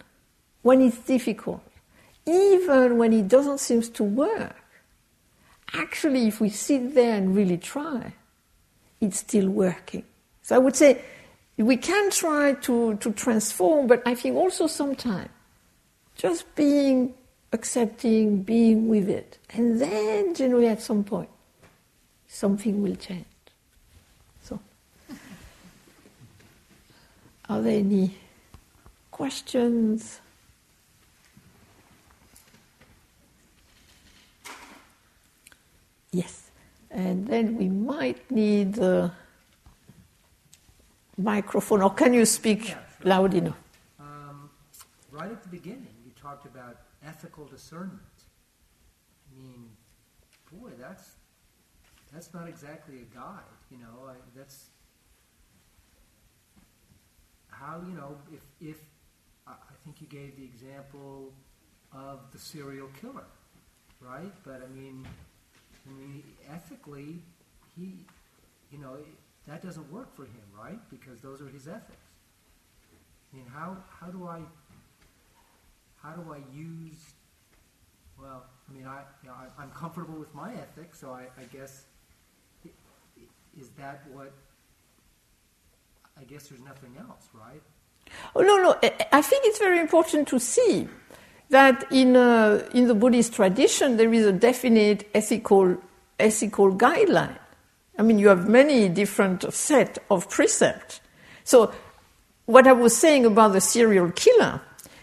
[0.62, 1.62] when it's difficult,
[2.26, 4.56] even when it doesn't seem to work,
[5.72, 8.12] actually, if we sit there and really try,
[9.00, 10.04] it's still working.
[10.42, 11.02] So I would say
[11.56, 15.30] we can try to, to transform, but I think also sometimes
[16.16, 17.14] just being
[17.52, 19.38] accepting, being with it.
[19.50, 21.30] And then, generally, at some point,
[22.26, 23.24] something will change.
[24.42, 24.60] So,
[27.48, 28.14] are there any
[29.10, 30.20] questions?
[36.12, 36.50] Yes.
[36.90, 39.12] And then we might need the
[41.16, 42.80] microphone, or can you speak yeah, sure.
[43.04, 43.56] loud enough?
[43.98, 44.50] Um,
[45.10, 48.00] right at the beginning, you talked about ethical discernment.
[49.30, 49.70] I mean,
[50.52, 51.16] boy, that's
[52.12, 54.08] that's not exactly a guide, you know.
[54.08, 54.66] I, that's
[57.50, 58.78] how you know if if
[59.46, 59.54] I
[59.84, 61.32] think you gave the example
[61.92, 63.26] of the serial killer,
[64.00, 64.32] right?
[64.44, 65.06] But I mean,
[65.88, 67.22] I mean, ethically,
[67.76, 67.94] he,
[68.72, 68.96] you know,
[69.48, 70.78] that doesn't work for him, right?
[70.90, 72.06] Because those are his ethics.
[73.32, 74.40] I mean, how how do I
[76.02, 77.14] how do I use?
[78.20, 81.44] Well, I mean, I, you know, I am comfortable with my ethics, so I, I
[81.52, 81.84] guess
[83.58, 84.32] is that what?
[86.18, 87.62] I guess there's nothing else, right?
[88.34, 88.76] Oh no, no.
[89.12, 90.88] I think it's very important to see
[91.50, 95.76] that in uh, in the Buddhist tradition there is a definite ethical
[96.18, 97.38] ethical guideline.
[97.98, 101.00] I mean, you have many different set of precepts.
[101.44, 101.72] So,
[102.44, 104.60] what I was saying about the serial killer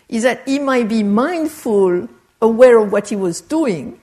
[0.09, 2.07] is that he might be mindful,
[2.41, 3.99] aware of what he was doing,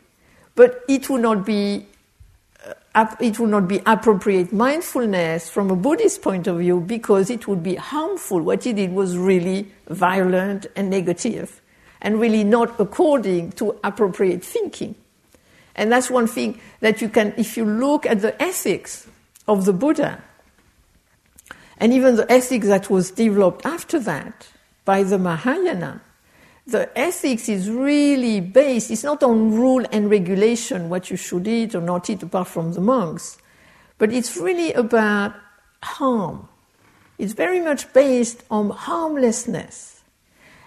[0.54, 1.86] but it would not be
[2.94, 7.46] uh, it would not be appropriate mindfulness from a Buddhist point of view because it
[7.46, 8.40] would be harmful.
[8.40, 11.62] What he did was really violent and negative,
[12.02, 14.96] and really not according to appropriate thinking.
[15.74, 19.06] And that's one thing that you can, if you look at the ethics
[19.46, 20.22] of the Buddha,
[21.78, 24.48] and even the ethics that was developed after that,
[24.84, 26.02] by the Mahayana,
[26.66, 31.74] the ethics is really based, it's not on rule and regulation, what you should eat
[31.74, 33.38] or not eat apart from the monks,
[33.98, 35.34] but it's really about
[35.82, 36.48] harm.
[37.18, 40.02] It's very much based on harmlessness.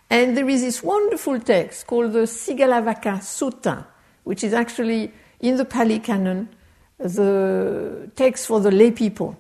[0.09, 3.85] And there is this wonderful text called the Sigalovaka Sutta,
[4.23, 6.49] which is actually in the Pali Canon,
[6.97, 9.37] the text for the lay people.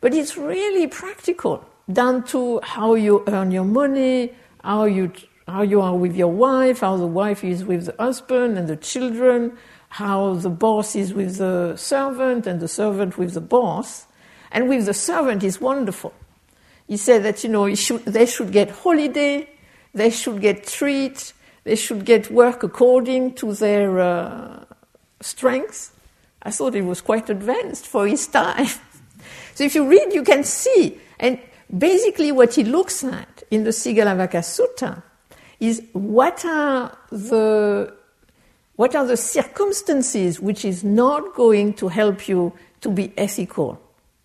[0.00, 5.12] But it's really practical down to how you earn your money, how you,
[5.46, 8.76] how you are with your wife, how the wife is with the husband and the
[8.76, 9.56] children,
[9.88, 14.06] how the boss is with the servant and the servant with the boss.
[14.52, 16.12] And with the servant is wonderful.
[16.86, 19.48] He said that, you know, should, they should get holiday,
[19.94, 21.32] they should get treat,
[21.64, 24.64] they should get work according to their uh,
[25.20, 25.92] strengths.
[26.42, 28.66] I thought it was quite advanced for his time.
[29.54, 30.98] so if you read, you can see.
[31.18, 31.38] And
[31.76, 35.02] basically, what he looks at in the Sigalavaka Sutta
[35.58, 37.94] is what are the
[38.76, 43.78] what are the circumstances which is not going to help you to be ethical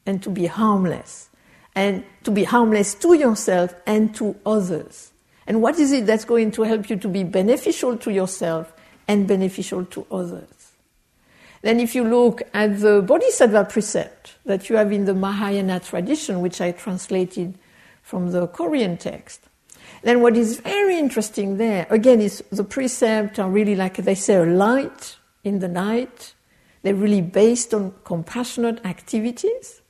[0.05, 1.29] and to be harmless
[1.75, 5.11] and to be harmless to yourself and to others?
[5.47, 8.73] And what is it that's going to help you to be beneficial to yourself
[9.07, 10.71] and beneficial to others?
[11.61, 16.41] Then, if you look at the Bodhisattva precept that you have in the Mahayana tradition,
[16.41, 17.57] which I translated
[18.03, 19.41] from the Korean text,
[20.03, 24.35] then what is very interesting there, again, is the precepts are really like they say
[24.35, 26.35] a light in the night.
[26.83, 29.81] They're really based on compassionate activities.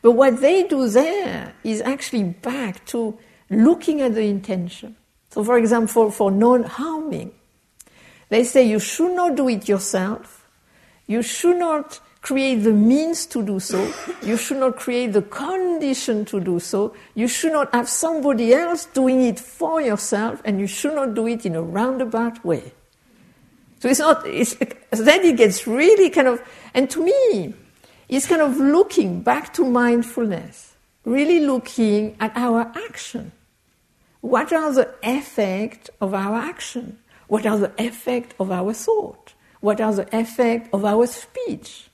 [0.00, 3.18] But what they do there is actually back to
[3.50, 4.96] looking at the intention.
[5.30, 7.32] So, for example, for, non harming,
[8.28, 10.48] they say you should not do it yourself,
[11.06, 13.92] you should not create the means to do so.
[14.22, 16.94] You should not create the condition to do so.
[17.14, 21.26] You should not have somebody else doing it for yourself, and you should not do
[21.26, 22.72] it in a roundabout way.
[23.80, 24.54] So it's not, it's,
[24.90, 26.42] then it gets really kind of,
[26.74, 27.54] and to me,
[28.08, 30.74] it's kind of looking back to mindfulness,
[31.04, 33.32] really looking at our action.
[34.20, 36.98] What are the effects of our action?
[37.28, 39.34] What are the effects of our thought?
[39.60, 41.88] What are the effects of our speech?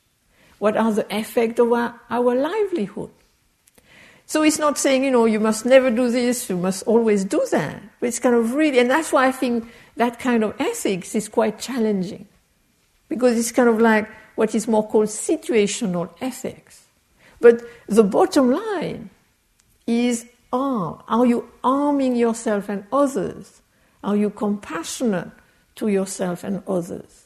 [0.58, 3.10] What are the effects of our, our livelihood?
[4.24, 7.46] So it's not saying, you know, you must never do this, you must always do
[7.52, 7.80] that.
[8.00, 11.28] But it's kind of really, and that's why I think that kind of ethics is
[11.28, 12.26] quite challenging.
[13.08, 16.86] Because it's kind of like what is more called situational ethics.
[17.40, 19.10] But the bottom line
[19.86, 20.26] is
[20.56, 21.02] arm.
[21.08, 23.62] Are you arming yourself and others?
[24.02, 25.30] Are you compassionate
[25.76, 27.24] to yourself and others?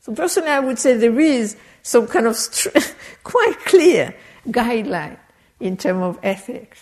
[0.00, 2.36] So personally, I would say there is some kind of
[3.24, 4.14] quite clear
[4.48, 5.18] guideline
[5.60, 6.80] in terms of ethics.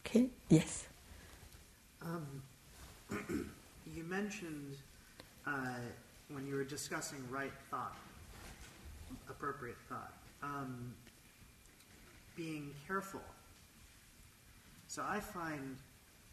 [0.00, 0.86] Okay, yes.
[2.02, 2.26] Um,
[3.94, 4.76] you mentioned
[5.46, 5.74] uh,
[6.30, 7.96] when you were discussing right thought,
[9.38, 10.92] appropriate thought, um,
[12.36, 13.22] being careful.
[14.88, 15.76] So I find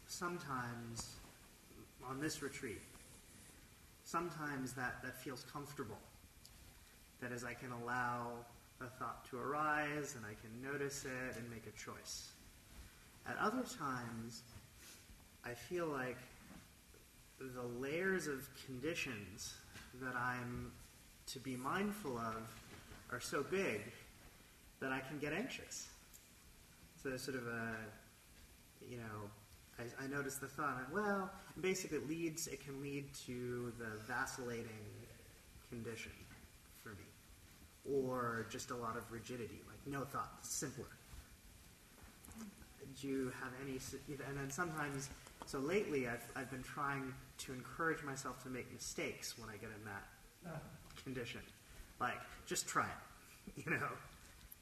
[0.08, 1.14] sometimes
[2.08, 2.80] on this retreat,
[4.04, 5.98] sometimes that, that feels comfortable.
[7.20, 8.32] That is, I can allow
[8.80, 12.30] a thought to arise and I can notice it and make a choice.
[13.28, 14.42] At other times,
[15.44, 16.18] I feel like
[17.38, 19.54] the layers of conditions
[20.00, 20.72] that I'm
[21.28, 22.42] to be mindful of
[23.10, 23.80] are so big
[24.80, 25.88] that I can get anxious.
[27.02, 27.74] So sort of a,
[28.90, 29.30] you know,
[29.78, 31.30] I, I noticed the thought, well,
[31.60, 34.66] basically it leads, it can lead to the vacillating
[35.70, 36.12] condition
[36.82, 37.04] for me.
[37.90, 40.86] Or just a lot of rigidity, like no thought, simpler.
[43.00, 43.78] Do you have any,
[44.26, 45.10] and then sometimes,
[45.44, 49.70] so lately I've, I've been trying to encourage myself to make mistakes when I get
[49.70, 50.04] in that
[50.46, 50.58] uh-huh.
[51.04, 51.40] condition.
[52.00, 53.88] Like, just try it, you know?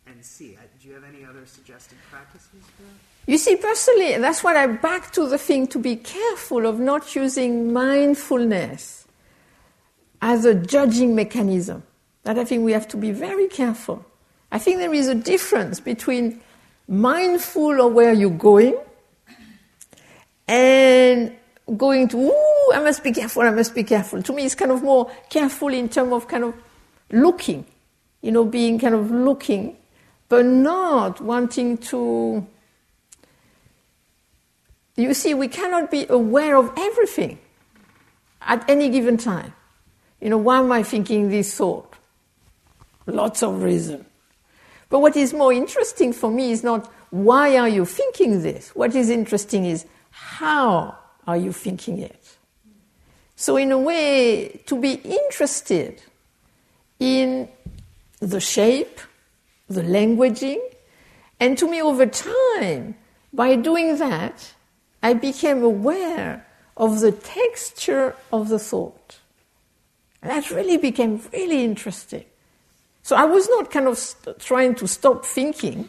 [0.07, 0.57] and see.
[0.81, 3.31] Do you have any other suggested practices for that?
[3.31, 7.15] You see, personally, that's what I back to the thing to be careful of not
[7.15, 9.07] using mindfulness
[10.21, 11.83] as a judging mechanism.
[12.25, 14.05] That I think we have to be very careful.
[14.51, 16.41] I think there is a difference between
[16.89, 18.77] mindful of where you're going
[20.47, 21.35] and
[21.77, 24.23] going to, ooh, I must be careful, I must be careful.
[24.23, 26.55] To me, it's kind of more careful in terms of kind of
[27.15, 27.65] looking,
[28.21, 29.77] you know, being kind of looking
[30.29, 32.47] but not wanting to.
[34.97, 37.39] You see, we cannot be aware of everything
[38.41, 39.53] at any given time.
[40.21, 41.95] You know, why am I thinking this thought?
[43.07, 44.05] Lots of reasons.
[44.89, 48.71] But what is more interesting for me is not why are you thinking this?
[48.71, 50.97] What is interesting is how
[51.27, 52.37] are you thinking it?
[53.37, 56.03] So, in a way, to be interested
[56.99, 57.49] in
[58.21, 59.01] the shape,
[59.69, 60.61] the languaging.
[61.41, 62.97] And to me, over time,
[63.33, 64.55] by doing that,
[65.03, 69.19] I became aware of the texture of the thought.
[70.23, 72.25] And that really became really interesting.
[73.03, 75.89] So I was not kind of st- trying to stop thinking,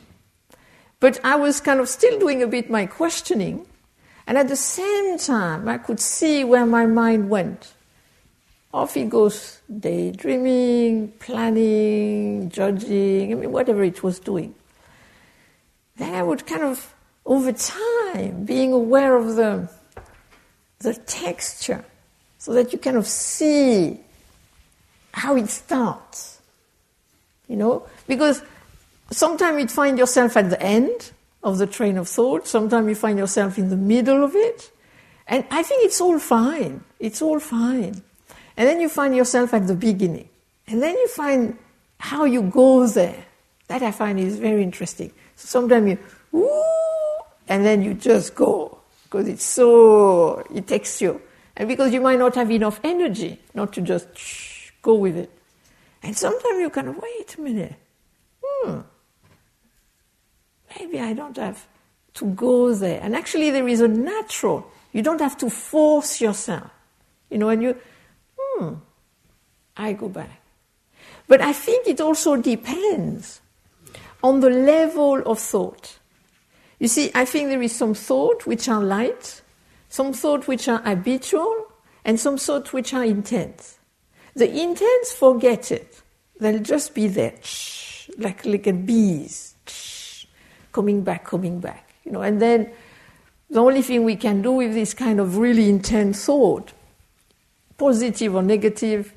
[1.00, 3.66] but I was kind of still doing a bit my questioning.
[4.28, 7.75] And at the same time, I could see where my mind went.
[8.76, 14.54] Off he goes daydreaming, planning, judging, I mean, whatever it was doing.
[15.96, 16.94] then I would kind of,
[17.26, 19.70] over time, being aware of the,
[20.80, 21.86] the texture,
[22.38, 24.02] so that you kind of see
[25.14, 26.42] how it starts.
[27.48, 27.88] You know?
[28.08, 28.42] Because
[29.10, 31.14] sometimes you find yourself at the end
[31.46, 34.70] of the train of thought, sometimes you find yourself in the middle of it,
[35.28, 36.84] and I think it's all fine.
[37.00, 38.04] It's all fine.
[38.58, 40.30] And then you find yourself at the beginning.
[40.68, 41.58] And then you find
[42.00, 43.26] how you go there.
[43.68, 45.12] That I find is very interesting.
[45.36, 45.98] So sometimes you,
[46.32, 46.52] woo,
[47.48, 51.22] and then you just go because it's so, it takes you.
[51.56, 55.32] And because you might not have enough energy not to just shh, go with it.
[56.04, 57.76] And sometimes you of, wait a minute,
[58.44, 58.80] hmm,
[60.78, 61.66] maybe I don't have
[62.16, 63.00] to go there.
[63.02, 66.70] And actually, there is a natural, you don't have to force yourself.
[67.30, 67.78] You know, and you,
[68.58, 68.74] hmm,
[69.78, 70.42] I go back.
[71.28, 73.42] But I think it also depends
[74.24, 76.00] on the level of thought.
[76.80, 79.42] You see, I think there is some thought which are light,
[79.90, 81.68] some thought which are habitual,
[82.04, 83.80] and some thought which are intense.
[84.36, 86.02] The intense, forget it.
[86.40, 87.36] They'll just be there,
[88.18, 89.56] like little bees,
[90.72, 91.94] coming back, coming back.
[92.04, 92.72] You know, and then
[93.50, 96.74] the only thing we can do with this kind of really intense thought,
[97.78, 99.14] positive or negative,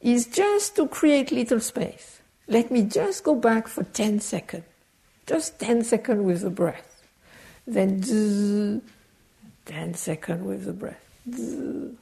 [0.00, 2.20] is just to create little space.
[2.48, 4.64] Let me just go back for 10 seconds.
[5.26, 7.02] Just 10 seconds with the breath.
[7.66, 8.80] Then zzz,
[9.64, 11.04] 10 seconds with the breath.
[11.32, 11.96] Zzz.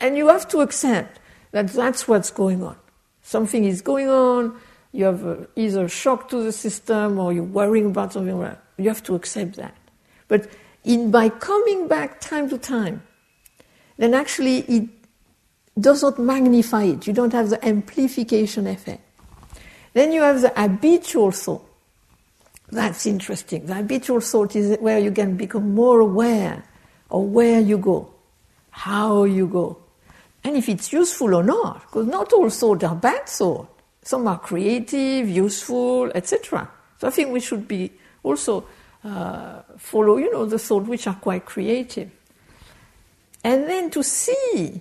[0.00, 1.20] And you have to accept
[1.52, 2.76] that that's what's going on.
[3.22, 4.58] Something is going on,
[4.92, 8.36] you have a, either shock to the system or you're worrying about something.
[8.76, 9.76] You have to accept that.
[10.26, 10.48] But
[10.84, 13.02] in, by coming back time to time,
[13.98, 14.88] then actually it
[15.78, 17.06] does not magnify it.
[17.06, 19.02] You don't have the amplification effect.
[19.92, 21.66] Then you have the habitual thought.
[22.70, 23.66] That's interesting.
[23.66, 26.62] The habitual thought is where you can become more aware
[27.10, 28.12] of where you go,
[28.70, 29.78] how you go,
[30.44, 31.82] and if it's useful or not.
[31.82, 33.68] Because not all thoughts are bad thoughts.
[34.02, 36.70] Some are creative, useful, etc.
[36.98, 37.92] So I think we should be
[38.22, 38.64] also
[39.04, 42.10] uh, follow, you know, the thoughts which are quite creative.
[43.42, 44.80] And then to see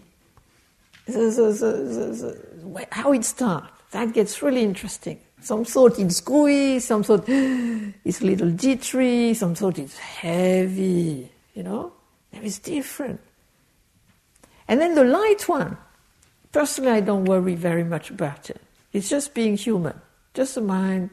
[1.14, 3.68] the, the, the, how it starts.
[3.92, 5.20] That gets really interesting.
[5.42, 11.64] Some thought it's gooey, some thought it's a little jittery, some thought it's heavy, you
[11.64, 11.94] know?
[12.32, 13.20] It is different.
[14.68, 15.78] And then the light one,
[16.52, 18.62] personally, I don't worry very much about it.
[18.94, 20.00] It's just being human.
[20.34, 21.10] Just the mind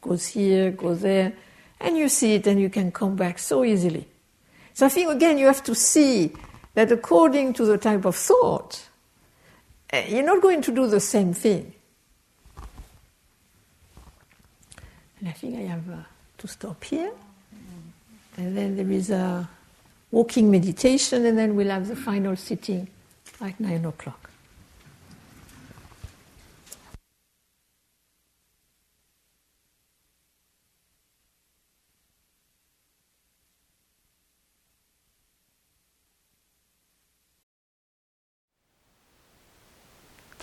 [0.00, 1.32] goes here, goes there,
[1.80, 4.06] and you see it and you can come back so easily.
[4.74, 6.32] So I think, again, you have to see
[6.74, 8.85] that according to the type of thought,
[9.92, 11.72] you're not going to do the same thing.
[15.20, 15.96] And I think I have uh,
[16.38, 17.12] to stop here.
[18.36, 19.48] And then there is a
[20.10, 22.88] walking meditation, and then we'll have the final sitting
[23.40, 24.25] at 9 o'clock.